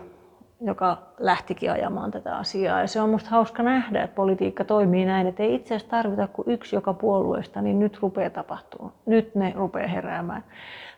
joka 0.61 0.97
lähtikin 1.19 1.71
ajamaan 1.71 2.11
tätä 2.11 2.37
asiaa. 2.37 2.81
Ja 2.81 2.87
se 2.87 3.01
on 3.01 3.09
minusta 3.09 3.29
hauska 3.29 3.63
nähdä, 3.63 4.03
että 4.03 4.15
politiikka 4.15 4.63
toimii 4.63 5.05
näin, 5.05 5.27
että 5.27 5.43
ei 5.43 5.55
itse 5.55 5.75
asiassa 5.75 5.91
tarvita 5.91 6.27
kuin 6.27 6.49
yksi 6.49 6.75
joka 6.75 6.93
puolueesta, 6.93 7.61
niin 7.61 7.79
nyt 7.79 7.99
rupeaa 8.01 8.29
tapahtumaan. 8.29 8.93
Nyt 9.05 9.35
ne 9.35 9.53
rupeaa 9.55 9.87
heräämään. 9.87 10.43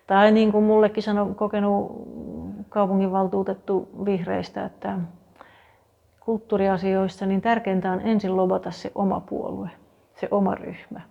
Tai 0.08 0.32
niin 0.32 0.52
kuin 0.52 0.63
mullekin 0.63 1.04
sanoi 1.04 1.36
kokenut 1.36 1.91
kaupunginvaltuutettu 2.70 3.89
vihreistä, 4.06 4.65
että 4.65 5.00
kulttuuriasioissa 6.20 7.26
niin 7.26 7.41
tärkeintä 7.41 7.91
on 7.91 8.02
ensin 8.02 8.38
lobata 8.38 8.72
se 8.72 8.91
oma 8.96 9.20
puolue, 9.20 9.70
se 10.15 10.28
oma 10.32 10.56
ryhmä. 10.56 11.02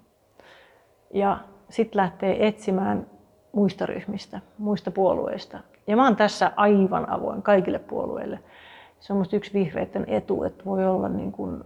Ja 1.14 1.38
sitten 1.68 1.96
lähtee 1.96 2.46
etsimään 2.46 3.06
muista 3.52 3.86
ryhmistä, 3.86 4.40
muista 4.58 4.90
puolueista. 4.90 5.58
Ja 5.86 5.96
mä 5.96 6.04
oon 6.04 6.16
tässä 6.16 6.52
aivan 6.56 7.10
avoin 7.10 7.42
kaikille 7.42 7.78
puolueille. 7.78 8.38
Se 9.00 9.12
on 9.12 9.24
yksi 9.32 9.52
vihreiden 9.52 10.04
etu, 10.08 10.44
että 10.44 10.64
voi 10.64 10.86
olla 10.86 11.08
niin 11.08 11.32
kuin 11.32 11.64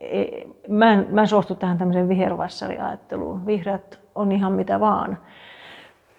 e, 0.00 0.24
Mä 0.68 0.92
en, 0.92 1.06
mä 1.10 1.20
en 1.20 1.28
suostu 1.28 1.54
tähän 1.54 1.78
tämmöiseen 1.78 2.08
vihervassariajatteluun. 2.08 3.46
Vihreät 3.46 4.00
on 4.14 4.32
ihan 4.32 4.52
mitä 4.52 4.80
vaan 4.80 5.18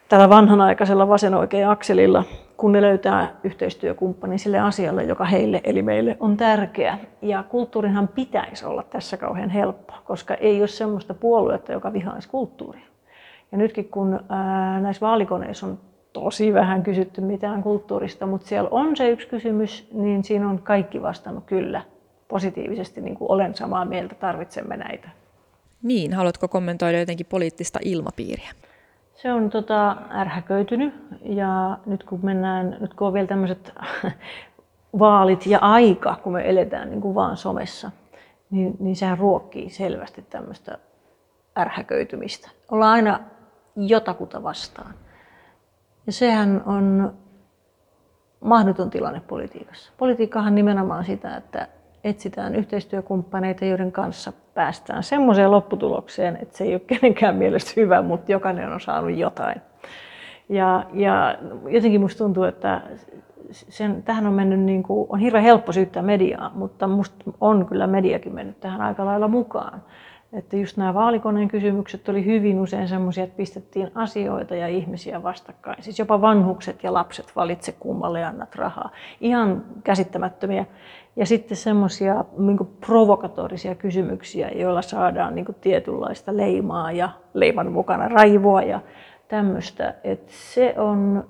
tällä 0.10 0.30
vanhanaikaisella 0.30 1.08
vasen 1.08 1.34
oikein 1.34 1.68
akselilla, 1.68 2.24
kun 2.58 2.72
ne 2.72 2.82
löytää 2.82 3.36
yhteistyökumppanin 3.44 4.40
sille 4.40 4.60
asialle, 4.60 5.04
joka 5.04 5.26
heille 5.26 5.62
eli 5.64 5.82
meille 5.82 6.18
on 6.20 6.38
tärkeä. 6.38 6.98
Ja 7.22 7.44
kulttuurinhan 7.44 8.08
pitäisi 8.08 8.66
olla 8.66 8.84
tässä 8.84 9.18
kauhean 9.18 9.50
helppo, 9.50 9.94
koska 10.06 10.34
ei 10.34 10.60
ole 10.60 10.68
semmoista 10.68 11.14
puoluetta, 11.14 11.72
joka 11.72 11.94
vihaisi 11.94 12.30
kulttuuria. 12.30 12.86
Ja 13.52 13.58
nytkin 13.58 13.90
kun 13.90 14.20
ää, 14.30 14.80
näissä 14.80 15.06
vaalikoneissa 15.06 15.68
on 15.68 15.80
tosi 16.14 16.54
vähän 16.54 16.84
kysytty 16.84 17.22
mitään 17.22 17.64
kulttuurista, 17.64 18.26
mutta 18.26 18.48
siellä 18.48 18.70
on 18.72 18.98
se 18.98 19.10
yksi 19.10 19.28
kysymys, 19.28 19.90
niin 19.94 20.24
siinä 20.24 20.50
on 20.50 20.60
kaikki 20.60 21.02
vastannut 21.02 21.44
kyllä 21.46 21.82
positiivisesti, 22.28 23.02
niin 23.02 23.16
kuin 23.16 23.32
olen 23.32 23.56
samaa 23.56 23.86
mieltä, 23.86 24.16
tarvitsemme 24.16 24.78
näitä. 24.78 25.10
Niin, 25.84 26.14
haluatko 26.14 26.48
kommentoida 26.48 27.00
jotenkin 27.00 27.26
poliittista 27.26 27.80
ilmapiiriä? 27.84 28.50
Se 29.18 29.34
on 29.34 29.50
tota, 29.50 29.98
ärhäköitynyt 30.12 30.94
ja 31.22 31.78
nyt 31.86 32.04
kun 32.04 32.20
mennään, 32.24 32.78
nyt 32.80 32.94
kun 32.94 33.08
on 33.08 33.14
vielä 33.14 33.28
tämmöiset 33.28 33.74
vaalit 35.00 35.46
ja 35.46 35.60
aika, 35.60 36.16
kun 36.24 36.34
me 36.34 36.50
eletään 36.50 36.90
niin 36.90 37.02
kuin 37.02 37.16
vaan 37.16 37.38
somessa, 37.38 37.92
niin, 38.50 38.78
niin 38.80 38.96
sehän 38.96 39.18
ruokkii 39.18 39.70
selvästi 39.70 40.22
tämmöistä 40.22 40.78
ärhäköitymistä. 41.58 42.50
Ollaan 42.72 42.92
aina 42.92 43.20
jotakuta 43.76 44.44
vastaan. 44.44 44.94
Ja 46.06 46.12
sehän 46.12 46.64
on 46.66 47.14
mahdoton 48.40 48.90
tilanne 48.90 49.22
politiikassa. 49.28 49.92
Politiikkahan 49.98 50.56
nimenomaan 50.56 51.06
sitä, 51.06 51.38
että 51.38 51.68
etsitään 52.04 52.56
yhteistyökumppaneita, 52.56 53.66
joiden 53.66 53.92
kanssa 53.92 54.34
päästään 54.54 55.04
semmoiseen 55.04 55.52
lopputulokseen, 55.52 56.38
että 56.42 56.58
se 56.58 56.64
ei 56.64 56.74
ole 56.74 56.82
kenenkään 56.88 57.36
mielestä 57.36 57.72
hyvä, 57.76 58.02
mutta 58.02 58.32
jokainen 58.32 58.74
on 58.74 58.82
saanut 58.82 59.18
jotain. 59.18 59.62
Ja, 60.50 60.86
ja 60.94 61.38
jotenkin 61.70 62.02
musta 62.02 62.18
tuntuu, 62.18 62.44
että 62.44 62.82
sen, 63.52 64.04
tähän 64.04 64.28
on 64.28 64.34
mennyt, 64.34 64.60
niin 64.60 64.84
kuin, 64.84 65.08
on 65.10 65.20
hirveän 65.20 65.44
helppo 65.44 65.72
syyttää 65.72 66.04
mediaa, 66.04 66.52
mutta 66.56 66.88
musta 66.88 67.32
on 67.42 67.66
kyllä 67.66 67.88
mediakin 67.88 68.36
mennyt 68.36 68.60
tähän 68.60 68.82
aika 68.82 69.06
lailla 69.06 69.28
mukaan. 69.28 69.82
Että 70.34 70.58
just 70.58 70.78
nämä 70.78 70.94
vaalikoneen 70.94 71.48
kysymykset 71.48 72.10
oli 72.10 72.26
hyvin 72.26 72.60
usein 72.60 72.88
semmoisia, 72.88 73.24
että 73.24 73.38
pistettiin 73.38 73.92
asioita 73.96 74.56
ja 74.56 74.68
ihmisiä 74.68 75.24
vastakkain. 75.24 75.84
Siis 75.84 76.00
jopa 76.00 76.22
vanhukset 76.22 76.84
ja 76.84 76.94
lapset 76.94 77.36
valitse 77.36 77.72
kummalle 77.72 78.24
annat 78.24 78.56
rahaa. 78.56 78.92
Ihan 79.22 79.64
käsittämättömiä. 79.84 80.66
Ja 81.16 81.26
sitten 81.26 81.58
semmoisia 81.58 82.26
niin 82.38 82.58
provokatorisia 82.86 83.76
kysymyksiä, 83.76 84.50
joilla 84.50 84.82
saadaan 84.82 85.36
niin 85.36 85.46
tietynlaista 85.62 86.38
leimaa 86.38 86.92
ja 86.92 87.10
leiman 87.34 87.72
mukana 87.72 88.08
raivoa 88.08 88.62
ja 88.62 88.80
tämmöistä. 89.28 89.94
Että 90.04 90.34
se 90.34 90.74
on 90.78 91.24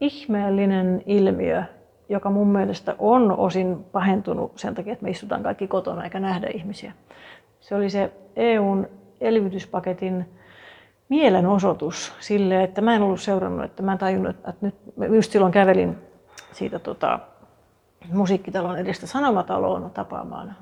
ihmeellinen 0.00 1.02
ilmiö, 1.06 1.62
joka 2.08 2.30
mun 2.30 2.48
mielestä 2.48 2.94
on 2.98 3.38
osin 3.38 3.84
pahentunut 3.92 4.58
sen 4.58 4.74
takia, 4.74 4.92
että 4.92 5.04
me 5.04 5.10
istutaan 5.10 5.42
kaikki 5.42 5.68
kotona 5.68 6.04
eikä 6.04 6.20
nähdä 6.20 6.46
ihmisiä. 6.54 6.92
Se 7.60 7.74
oli 7.74 7.90
se 7.90 8.12
EUn 8.38 8.88
elvytyspaketin 9.20 10.26
mielenosoitus 11.08 12.12
sille, 12.20 12.62
että 12.62 12.80
mä 12.80 12.94
en 12.94 13.02
ollut 13.02 13.20
seurannut, 13.20 13.64
että 13.64 13.82
mä 13.82 13.92
en 13.92 13.98
tajunnut, 13.98 14.36
että 14.36 14.54
nyt, 14.60 14.74
just 15.14 15.32
silloin 15.32 15.52
kävelin 15.52 15.98
siitä 16.52 16.78
tota, 16.78 17.18
musiikkitalon 18.12 18.78
edestä 18.78 19.06
Sanomataloon 19.06 19.90
tapaamaan 19.90 20.56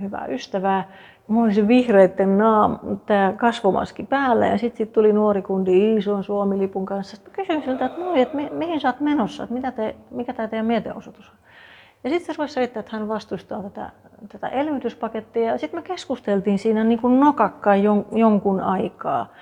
hyvää 0.00 0.26
ystävää. 0.26 0.88
Mulla 1.28 1.44
oli 1.44 1.54
se 1.54 1.68
vihreiden 1.68 2.38
naam, 2.38 2.78
tämä 3.06 3.32
kasvomaski 3.36 4.02
päällä 4.02 4.46
ja 4.46 4.58
sitten 4.58 4.86
sit 4.86 4.92
tuli 4.92 5.12
nuori 5.12 5.42
kundi 5.42 5.96
ison 5.96 6.24
Suomi-lipun 6.24 6.86
kanssa. 6.86 7.16
Kysyin 7.32 7.62
siltä, 7.62 7.84
että, 7.84 8.00
että 8.16 8.36
mihin 8.50 8.80
sä 8.80 8.88
oot 8.88 9.00
menossa, 9.00 9.42
että 9.42 9.54
mitä 9.54 9.72
te, 9.72 9.96
mikä 10.10 10.32
tämä 10.32 10.48
teidän 10.48 10.66
mietenosoitus 10.66 11.28
on. 11.28 11.36
Ja 12.04 12.10
sitten 12.10 12.26
se 12.26 12.32
rupesi 12.32 12.54
selittää, 12.54 12.80
että 12.80 12.96
hän 12.96 13.08
vastustaa 13.08 13.62
tätä, 13.62 13.90
tätä 14.28 14.48
elvytyspakettia. 14.48 15.52
Ja 15.52 15.58
sitten 15.58 15.80
me 15.80 15.82
keskusteltiin 15.82 16.58
siinä 16.58 16.84
niin 16.84 17.00
kuin 17.00 17.20
nokakkaan 17.20 17.82
jon, 17.82 18.06
jonkun 18.12 18.60
aikaa. 18.60 19.32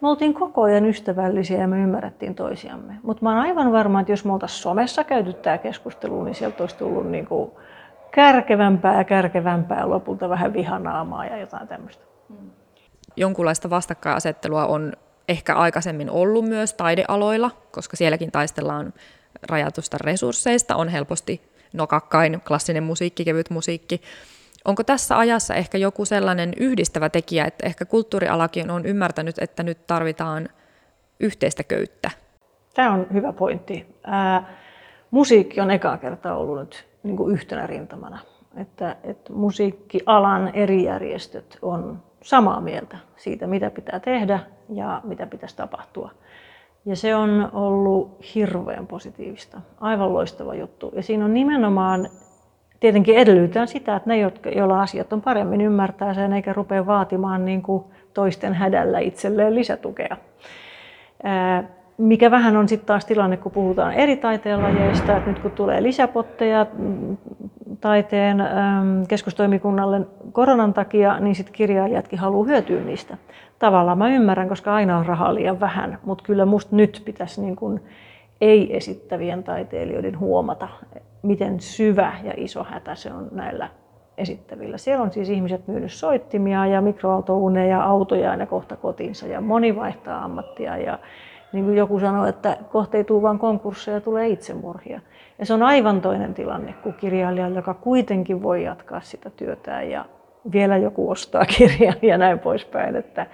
Me 0.00 0.08
oltiin 0.08 0.34
koko 0.34 0.62
ajan 0.62 0.86
ystävällisiä 0.86 1.60
ja 1.60 1.68
me 1.68 1.82
ymmärrettiin 1.82 2.34
toisiamme. 2.34 2.94
Mutta 3.02 3.22
mä 3.22 3.30
oon 3.30 3.38
aivan 3.38 3.72
varma, 3.72 4.00
että 4.00 4.12
jos 4.12 4.24
me 4.24 4.32
oltaisiin 4.32 4.62
somessa 4.62 5.04
käyty 5.04 5.32
tämä 5.32 5.58
keskustelu, 5.58 6.24
niin 6.24 6.34
sieltä 6.34 6.62
olisi 6.62 6.76
tullut 6.76 7.10
niin 7.10 7.26
kuin 7.26 7.50
kärkevämpää 8.10 8.96
ja 8.96 9.04
kärkevämpää 9.04 9.88
lopulta 9.88 10.28
vähän 10.28 10.52
vihanaamaa 10.52 11.26
ja 11.26 11.36
jotain 11.36 11.68
tämmöistä. 11.68 12.04
Jonkunlaista 13.16 13.70
vastakkainasettelua 13.70 14.66
on 14.66 14.92
ehkä 15.28 15.54
aikaisemmin 15.54 16.10
ollut 16.10 16.44
myös 16.44 16.74
taidealoilla, 16.74 17.50
koska 17.70 17.96
sielläkin 17.96 18.30
taistellaan 18.32 18.92
rajatusta 19.50 19.98
resursseista, 20.00 20.76
on 20.76 20.88
helposti 20.88 21.49
nokakkain 21.72 22.40
klassinen 22.46 22.82
musiikki, 22.82 23.24
kevyt 23.24 23.50
musiikki. 23.50 24.00
Onko 24.64 24.84
tässä 24.84 25.18
ajassa 25.18 25.54
ehkä 25.54 25.78
joku 25.78 26.04
sellainen 26.04 26.52
yhdistävä 26.56 27.08
tekijä, 27.08 27.44
että 27.44 27.66
ehkä 27.66 27.84
kulttuurialakin 27.84 28.70
on 28.70 28.86
ymmärtänyt, 28.86 29.38
että 29.38 29.62
nyt 29.62 29.86
tarvitaan 29.86 30.48
yhteistä 31.20 31.64
köyttä? 31.64 32.10
Tämä 32.74 32.92
on 32.92 33.06
hyvä 33.12 33.32
pointti. 33.32 33.86
Ää, 34.04 34.56
musiikki 35.10 35.60
on 35.60 35.70
ekaa 35.70 35.96
kertaa 35.96 36.36
ollut 36.36 36.58
nyt 36.58 36.88
niin 37.02 37.16
kuin 37.16 37.34
yhtenä 37.34 37.66
rintamana. 37.66 38.18
Että, 38.56 38.96
että 39.04 39.32
musiikkialan 39.32 40.54
eri 40.54 40.84
järjestöt 40.84 41.58
on 41.62 42.02
samaa 42.22 42.60
mieltä 42.60 42.98
siitä, 43.16 43.46
mitä 43.46 43.70
pitää 43.70 44.00
tehdä 44.00 44.40
ja 44.74 45.00
mitä 45.04 45.26
pitäisi 45.26 45.56
tapahtua. 45.56 46.10
Ja 46.84 46.96
se 46.96 47.16
on 47.16 47.48
ollut 47.52 48.18
hirveän 48.34 48.86
positiivista, 48.86 49.60
aivan 49.80 50.14
loistava 50.14 50.54
juttu. 50.54 50.92
Ja 50.96 51.02
siinä 51.02 51.24
on 51.24 51.34
nimenomaan, 51.34 52.08
tietenkin 52.80 53.16
edellytetään 53.16 53.68
sitä, 53.68 53.96
että 53.96 54.08
ne, 54.08 54.18
joilla 54.56 54.82
asiat 54.82 55.12
on 55.12 55.22
paremmin, 55.22 55.60
ymmärtää 55.60 56.14
sen 56.14 56.32
eikä 56.32 56.52
rupea 56.52 56.86
vaatimaan 56.86 57.44
niin 57.44 57.62
kuin 57.62 57.84
toisten 58.14 58.54
hädällä 58.54 58.98
itselleen 58.98 59.54
lisätukea. 59.54 60.16
Mikä 61.98 62.30
vähän 62.30 62.56
on 62.56 62.68
sitten 62.68 62.86
taas 62.86 63.04
tilanne, 63.04 63.36
kun 63.36 63.52
puhutaan 63.52 63.92
eri 63.92 64.16
taiteenlajeista, 64.16 65.16
että 65.16 65.30
nyt 65.30 65.38
kun 65.38 65.50
tulee 65.50 65.82
lisäpotteja 65.82 66.66
mm, 66.78 67.16
taiteen 67.80 68.42
keskustoimikunnalle 69.08 70.00
koronan 70.32 70.74
takia, 70.74 71.20
niin 71.20 71.34
sitten 71.34 71.54
kirjailijatkin 71.54 72.18
haluaa 72.18 72.46
hyötyä 72.46 72.80
niistä. 72.80 73.16
Tavallaan 73.58 73.98
mä 73.98 74.08
ymmärrän, 74.08 74.48
koska 74.48 74.74
aina 74.74 74.98
on 74.98 75.06
rahaa 75.06 75.34
liian 75.34 75.60
vähän, 75.60 75.98
mutta 76.04 76.24
kyllä 76.24 76.44
musta 76.44 76.76
nyt 76.76 77.02
pitäisi 77.04 77.40
niin 77.40 77.56
kun 77.56 77.80
ei-esittävien 78.40 79.44
taiteilijoiden 79.44 80.18
huomata, 80.18 80.68
miten 81.22 81.60
syvä 81.60 82.12
ja 82.22 82.32
iso 82.36 82.64
hätä 82.64 82.94
se 82.94 83.12
on 83.12 83.28
näillä 83.32 83.68
esittävillä. 84.18 84.78
Siellä 84.78 85.02
on 85.02 85.12
siis 85.12 85.28
ihmiset 85.28 85.68
myynyt 85.68 85.92
soittimia 85.92 86.66
ja 86.66 86.80
mikroaaltouneja, 86.80 87.82
autoja 87.82 88.30
aina 88.30 88.46
kohta 88.46 88.76
kotiinsa 88.76 89.26
ja 89.26 89.40
moni 89.40 89.76
vaihtaa 89.76 90.24
ammattia 90.24 90.76
ja 90.76 90.98
niin 91.52 91.64
kuin 91.64 91.76
joku 91.76 92.00
sanoi, 92.00 92.28
että 92.28 92.56
kohta 92.72 92.96
ei 92.96 93.04
tule 93.04 93.22
vain 93.22 93.38
konkursseja, 93.38 94.00
tulee 94.00 94.28
itsemurhia. 94.28 95.00
Ja 95.38 95.46
se 95.46 95.54
on 95.54 95.62
aivan 95.62 96.00
toinen 96.00 96.34
tilanne 96.34 96.74
kuin 96.82 96.94
kirjailija, 96.94 97.48
joka 97.48 97.74
kuitenkin 97.74 98.42
voi 98.42 98.64
jatkaa 98.64 99.00
sitä 99.00 99.30
työtään 99.30 99.90
ja 99.90 100.04
vielä 100.52 100.76
joku 100.76 101.10
ostaa 101.10 101.44
kirjan 101.56 101.94
ja 102.02 102.18
näin 102.18 102.38
poispäin. 102.38 102.96
Että 102.96 103.26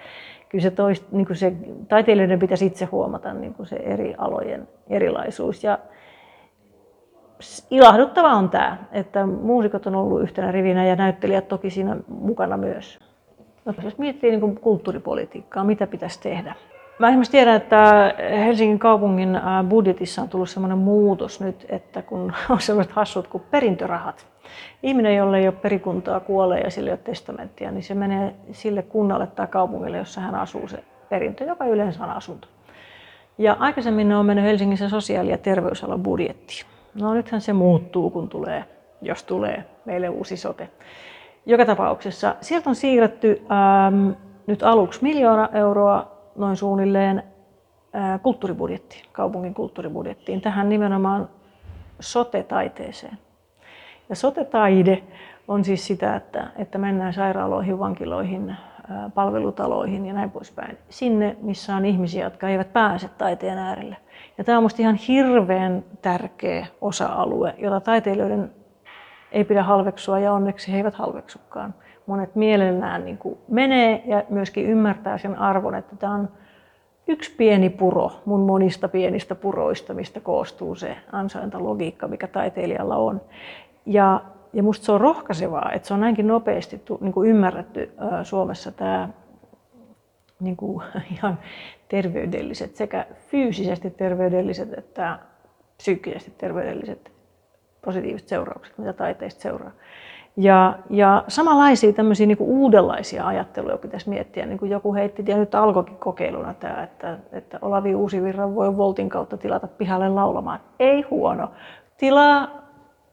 kyllä 0.48 0.62
se, 0.62 0.70
toist, 0.70 1.12
niin 1.12 1.26
kuin 1.26 1.36
se 1.36 1.52
taiteilijoiden 1.88 2.38
pitäisi 2.38 2.66
itse 2.66 2.84
huomata 2.84 3.32
niin 3.32 3.54
kuin 3.54 3.66
se 3.66 3.76
eri 3.76 4.14
alojen 4.18 4.68
erilaisuus. 4.90 5.64
Ja 5.64 5.78
ilahduttava 7.70 8.32
on 8.32 8.50
tämä, 8.50 8.76
että 8.92 9.26
muusikot 9.26 9.86
on 9.86 9.96
ollut 9.96 10.22
yhtenä 10.22 10.52
rivinä 10.52 10.86
ja 10.86 10.96
näyttelijät 10.96 11.48
toki 11.48 11.70
siinä 11.70 11.96
mukana 12.08 12.56
myös. 12.56 12.98
No, 13.64 13.74
jos 13.84 13.98
miettii 13.98 14.30
niin 14.30 14.40
kuin 14.40 14.60
kulttuuripolitiikkaa, 14.60 15.64
mitä 15.64 15.86
pitäisi 15.86 16.20
tehdä, 16.20 16.54
Mä 16.98 17.08
esimerkiksi 17.08 17.32
tiedän, 17.32 17.56
että 17.56 18.14
Helsingin 18.44 18.78
kaupungin 18.78 19.40
budjetissa 19.68 20.22
on 20.22 20.28
tullut 20.28 20.50
sellainen 20.50 20.78
muutos 20.78 21.40
nyt, 21.40 21.66
että 21.68 22.02
kun 22.02 22.32
on 22.50 22.60
sellaiset 22.60 22.92
hassut 22.92 23.28
kuin 23.28 23.42
perintörahat. 23.50 24.26
Ihminen, 24.82 25.16
jolle 25.16 25.38
ei 25.38 25.48
ole 25.48 25.56
perikuntaa, 25.56 26.20
kuolee 26.20 26.60
ja 26.60 26.70
sille 26.70 26.90
ei 26.90 26.92
ole 26.92 27.00
testamenttia, 27.04 27.70
niin 27.70 27.82
se 27.82 27.94
menee 27.94 28.34
sille 28.52 28.82
kunnalle 28.82 29.26
tai 29.26 29.46
kaupungille, 29.46 29.96
jossa 29.96 30.20
hän 30.20 30.34
asuu 30.34 30.68
se 30.68 30.84
perintö, 31.08 31.44
joka 31.44 31.64
yleensä 31.64 32.04
on 32.04 32.10
asunto. 32.10 32.48
Ja 33.38 33.56
aikaisemmin 33.58 34.08
ne 34.08 34.16
on 34.16 34.26
mennyt 34.26 34.44
Helsingin 34.44 34.90
sosiaali- 34.90 35.30
ja 35.30 35.38
terveysalan 35.38 36.02
budjettiin. 36.02 36.66
No 36.94 37.14
nythän 37.14 37.40
se 37.40 37.52
muuttuu, 37.52 38.10
kun 38.10 38.28
tulee, 38.28 38.64
jos 39.02 39.24
tulee 39.24 39.64
meille 39.84 40.08
uusi 40.08 40.36
sote. 40.36 40.68
Joka 41.46 41.64
tapauksessa 41.64 42.36
sieltä 42.40 42.70
on 42.70 42.76
siirretty 42.76 43.42
ähm, 43.50 44.10
nyt 44.46 44.62
aluksi 44.62 45.02
miljoona 45.02 45.48
euroa 45.52 46.12
noin 46.36 46.56
suunnilleen 46.56 47.22
kulttuuribudjettiin, 48.22 49.04
kaupungin 49.12 49.54
kulttuuribudjettiin, 49.54 50.40
tähän 50.40 50.68
nimenomaan 50.68 51.28
sote-taiteeseen. 52.00 53.18
Ja 54.08 54.16
sote-taide 54.16 55.02
on 55.48 55.64
siis 55.64 55.86
sitä, 55.86 56.16
että, 56.16 56.46
että 56.56 56.78
mennään 56.78 57.12
sairaaloihin, 57.12 57.78
vankiloihin, 57.78 58.56
palvelutaloihin 59.14 60.06
ja 60.06 60.14
näin 60.14 60.30
poispäin. 60.30 60.78
Sinne, 60.88 61.36
missä 61.42 61.76
on 61.76 61.84
ihmisiä, 61.84 62.24
jotka 62.24 62.48
eivät 62.48 62.72
pääse 62.72 63.08
taiteen 63.18 63.58
äärelle. 63.58 63.96
Ja 64.38 64.44
tämä 64.44 64.58
on 64.58 64.62
minusta 64.62 64.82
ihan 64.82 64.94
hirveän 64.94 65.84
tärkeä 66.02 66.66
osa-alue, 66.80 67.54
jota 67.58 67.80
taiteilijoiden 67.80 68.50
ei 69.32 69.44
pidä 69.44 69.62
halveksua 69.62 70.18
ja 70.18 70.32
onneksi 70.32 70.72
he 70.72 70.76
eivät 70.76 70.94
halveksukaan 70.94 71.74
monet 72.06 72.34
mielellään 72.34 73.04
niin 73.04 73.18
kuin 73.18 73.38
menee 73.48 74.02
ja 74.06 74.24
myöskin 74.28 74.66
ymmärtää 74.66 75.18
sen 75.18 75.38
arvon, 75.38 75.74
että 75.74 75.96
tämä 75.96 76.14
on 76.14 76.28
yksi 77.08 77.34
pieni 77.36 77.70
puro 77.70 78.12
mun 78.24 78.40
monista 78.40 78.88
pienistä 78.88 79.34
puroista, 79.34 79.94
mistä 79.94 80.20
koostuu 80.20 80.74
se 80.74 80.96
ansaintalogiikka, 81.12 82.08
mikä 82.08 82.26
taiteilijalla 82.26 82.96
on. 82.96 83.20
Ja, 83.86 84.20
ja 84.52 84.62
musta 84.62 84.86
se 84.86 84.92
on 84.92 85.00
rohkaisevaa, 85.00 85.72
että 85.72 85.88
se 85.88 85.94
on 85.94 86.00
näinkin 86.00 86.26
nopeasti 86.26 86.82
niin 87.00 87.12
kuin 87.12 87.30
ymmärretty 87.30 87.92
Suomessa 88.22 88.72
tämä 88.72 89.08
niin 90.40 90.56
kuin 90.56 90.84
ihan 91.16 91.38
terveydelliset, 91.88 92.76
sekä 92.76 93.06
fyysisesti 93.30 93.90
terveydelliset 93.90 94.78
että 94.78 95.18
psyykkisesti 95.76 96.30
terveydelliset 96.38 97.12
positiiviset 97.84 98.28
seuraukset, 98.28 98.78
mitä 98.78 98.92
taiteista 98.92 99.42
seuraa. 99.42 99.72
Ja, 100.36 100.78
ja 100.90 101.24
samanlaisia 101.28 101.92
tämmöisiä 101.92 102.26
niin 102.26 102.36
uudenlaisia 102.40 103.26
ajatteluja 103.26 103.76
pitäisi 103.76 104.08
miettiä, 104.08 104.46
niin 104.46 104.58
kuin 104.58 104.70
joku 104.70 104.94
heitti, 104.94 105.24
ja 105.26 105.36
nyt 105.36 105.54
alkoikin 105.54 105.96
kokeiluna 105.96 106.54
tämä, 106.54 106.82
että, 106.82 107.18
että 107.32 107.58
Olavi 107.62 107.94
Uusivirran 107.94 108.54
voi 108.54 108.76
Voltin 108.76 109.08
kautta 109.08 109.36
tilata 109.36 109.66
pihalle 109.66 110.08
laulamaan. 110.08 110.60
Ei 110.78 111.02
huono. 111.02 111.50
Tilaa 111.98 112.65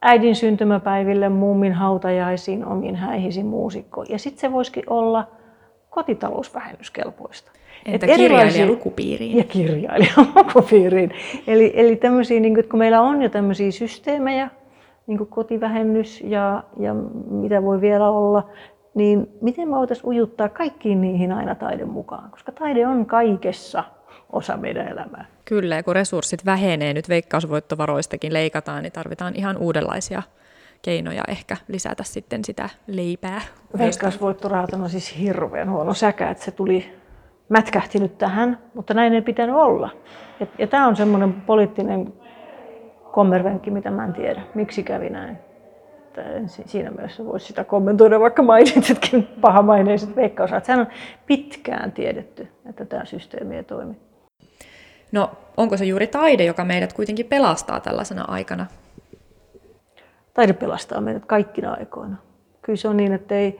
äidin 0.04 0.36
syntymäpäiville, 0.36 1.30
mummin 1.30 1.74
hautajaisiin, 1.74 2.66
omiin 2.66 2.96
häihisiin 2.96 3.46
muusikko. 3.46 4.04
Ja 4.10 4.20
sitten 4.20 4.42
se 4.42 4.52
voisikin 4.52 4.84
olla 4.88 5.28
kotitalousvähennyskelpoista. 5.90 7.52
Entä 7.86 8.06
kirjailija 8.08 8.68
lukupiiriin? 8.68 9.38
Ja 9.38 9.44
kirjailija 9.44 10.14
lukupiiriin. 10.36 11.12
Eli, 11.48 11.74
eli 11.76 11.96
tämmöisiä, 11.96 12.40
niin 12.40 12.70
kun 12.70 12.80
meillä 12.80 13.02
on 13.02 13.22
jo 13.22 13.30
tämmöisiä 13.30 13.72
systeemejä, 13.72 14.50
niin 15.08 15.18
kuin 15.18 15.30
kotivähennys 15.30 16.22
ja, 16.22 16.64
ja 16.80 16.94
mitä 17.30 17.64
voi 17.64 17.82
vielä 17.82 18.10
olla, 18.10 18.50
niin 18.94 19.30
miten 19.42 19.70
me 19.70 19.76
voitaisiin 19.76 20.08
ujuttaa 20.08 20.50
kaikkiin 20.50 21.02
niihin 21.02 21.32
aina 21.32 21.56
taiden 21.56 21.90
mukaan, 21.90 22.32
koska 22.32 22.52
taide 22.52 22.88
on 22.88 23.06
kaikessa 23.06 23.84
osa 24.34 24.58
meidän 24.58 24.88
elämää. 24.88 25.26
Kyllä, 25.46 25.76
ja 25.76 25.84
kun 25.84 25.96
resurssit 25.96 26.46
vähenee, 26.46 26.94
nyt 26.94 27.10
veikkausvoittovaroistakin 27.10 28.34
leikataan, 28.34 28.84
niin 28.84 28.94
tarvitaan 28.94 29.36
ihan 29.36 29.58
uudenlaisia 29.58 30.24
keinoja 30.82 31.24
ehkä 31.28 31.58
lisätä 31.68 32.04
sitten 32.04 32.46
sitä 32.46 32.70
leipää. 32.88 33.42
Veikkausvoittorahat 33.78 34.74
on 34.74 34.90
siis 34.90 35.20
hirveän 35.20 35.72
huono 35.72 35.94
säkä, 35.94 36.30
että 36.30 36.44
se 36.44 36.52
tuli 36.52 36.94
mätkähti 37.50 38.00
nyt 38.00 38.18
tähän, 38.18 38.60
mutta 38.74 38.94
näin 38.94 39.14
ei 39.14 39.22
pitänyt 39.22 39.56
olla. 39.56 39.90
Ja, 40.40 40.48
ja 40.58 40.68
tämä 40.68 40.88
on 40.88 40.96
semmoinen 40.96 41.34
poliittinen 41.34 42.14
kommervenkki, 43.12 43.72
mitä 43.72 43.92
mä 43.92 44.06
en 44.06 44.14
tiedä, 44.14 44.42
miksi 44.56 44.84
kävi 44.84 45.10
näin. 45.10 45.38
Että 46.08 46.24
siinä 46.66 46.92
mielessä 46.92 47.26
voisi 47.26 47.46
sitä 47.46 47.64
kommentoida, 47.64 48.20
vaikka 48.20 48.44
mainitsitkin 48.44 49.28
pahamaineiset 49.42 50.16
veikkausat. 50.16 50.66
Sehän 50.66 50.80
on 50.80 50.88
pitkään 51.26 51.92
tiedetty, 51.92 52.48
että 52.70 52.86
tämä 52.86 53.06
systeemi 53.06 53.56
ei 53.56 53.64
toimi. 53.64 53.96
No, 55.14 55.32
onko 55.58 55.78
se 55.78 55.86
juuri 55.86 56.08
taide, 56.08 56.46
joka 56.46 56.66
meidät 56.66 56.94
kuitenkin 56.94 57.26
pelastaa 57.26 57.80
tällaisena 57.80 58.26
aikana? 58.28 58.66
taide 60.34 60.54
pelastaa 60.54 61.02
meidät 61.02 61.26
kaikkina 61.26 61.74
aikoina. 61.74 62.18
Kyllä 62.62 62.78
se 62.78 62.88
on 62.88 62.98
niin, 62.98 63.14
että 63.14 63.36
ei, 63.36 63.60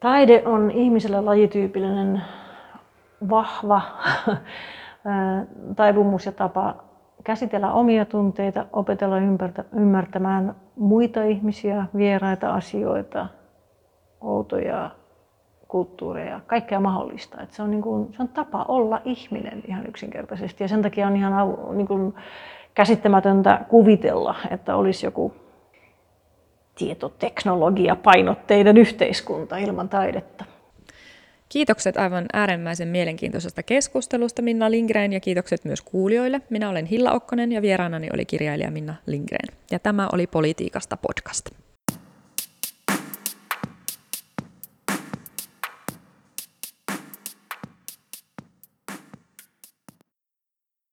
taide 0.00 0.42
on 0.46 0.70
ihmisellä 0.70 1.24
lajityypillinen 1.24 2.22
vahva 3.30 3.82
taipumus 5.76 6.26
ja 6.26 6.32
tapa 6.32 6.84
käsitellä 7.24 7.72
omia 7.72 8.04
tunteita, 8.04 8.66
opetella 8.72 9.16
ymmärtämään 9.72 10.54
muita 10.76 11.22
ihmisiä, 11.22 11.86
vieraita 11.96 12.54
asioita, 12.54 13.26
outoja 14.20 14.90
kulttuureja, 15.70 16.40
kaikkea 16.46 16.80
mahdollista. 16.80 17.42
Et 17.42 17.52
se, 17.52 17.62
on 17.62 17.70
niin 17.70 17.82
kuin, 17.82 18.12
se 18.16 18.22
on 18.22 18.28
tapa 18.28 18.64
olla 18.68 19.00
ihminen 19.04 19.62
ihan 19.68 19.86
yksinkertaisesti 19.86 20.64
ja 20.64 20.68
sen 20.68 20.82
takia 20.82 21.06
on 21.06 21.16
ihan 21.16 21.32
niin 21.72 21.86
kuin 21.86 22.14
käsittämätöntä 22.74 23.64
kuvitella, 23.68 24.34
että 24.50 24.76
olisi 24.76 25.06
joku 25.06 25.34
tietoteknologia 26.74 27.96
painotteiden 27.96 28.76
yhteiskunta 28.76 29.56
ilman 29.56 29.88
taidetta. 29.88 30.44
Kiitokset 31.48 31.96
aivan 31.96 32.26
äärimmäisen 32.32 32.88
mielenkiintoisesta 32.88 33.62
keskustelusta 33.62 34.42
Minna 34.42 34.70
Lindgren 34.70 35.12
ja 35.12 35.20
kiitokset 35.20 35.64
myös 35.64 35.82
kuulijoille. 35.82 36.40
Minä 36.50 36.70
olen 36.70 36.86
Hilla 36.86 37.12
Okkonen 37.12 37.52
ja 37.52 37.62
vieraanani 37.62 38.08
oli 38.14 38.24
kirjailija 38.24 38.70
Minna 38.70 38.94
Lindgren. 39.06 39.56
Ja 39.70 39.78
tämä 39.78 40.08
oli 40.12 40.26
Politiikasta 40.26 40.96
podcast. 40.96 41.50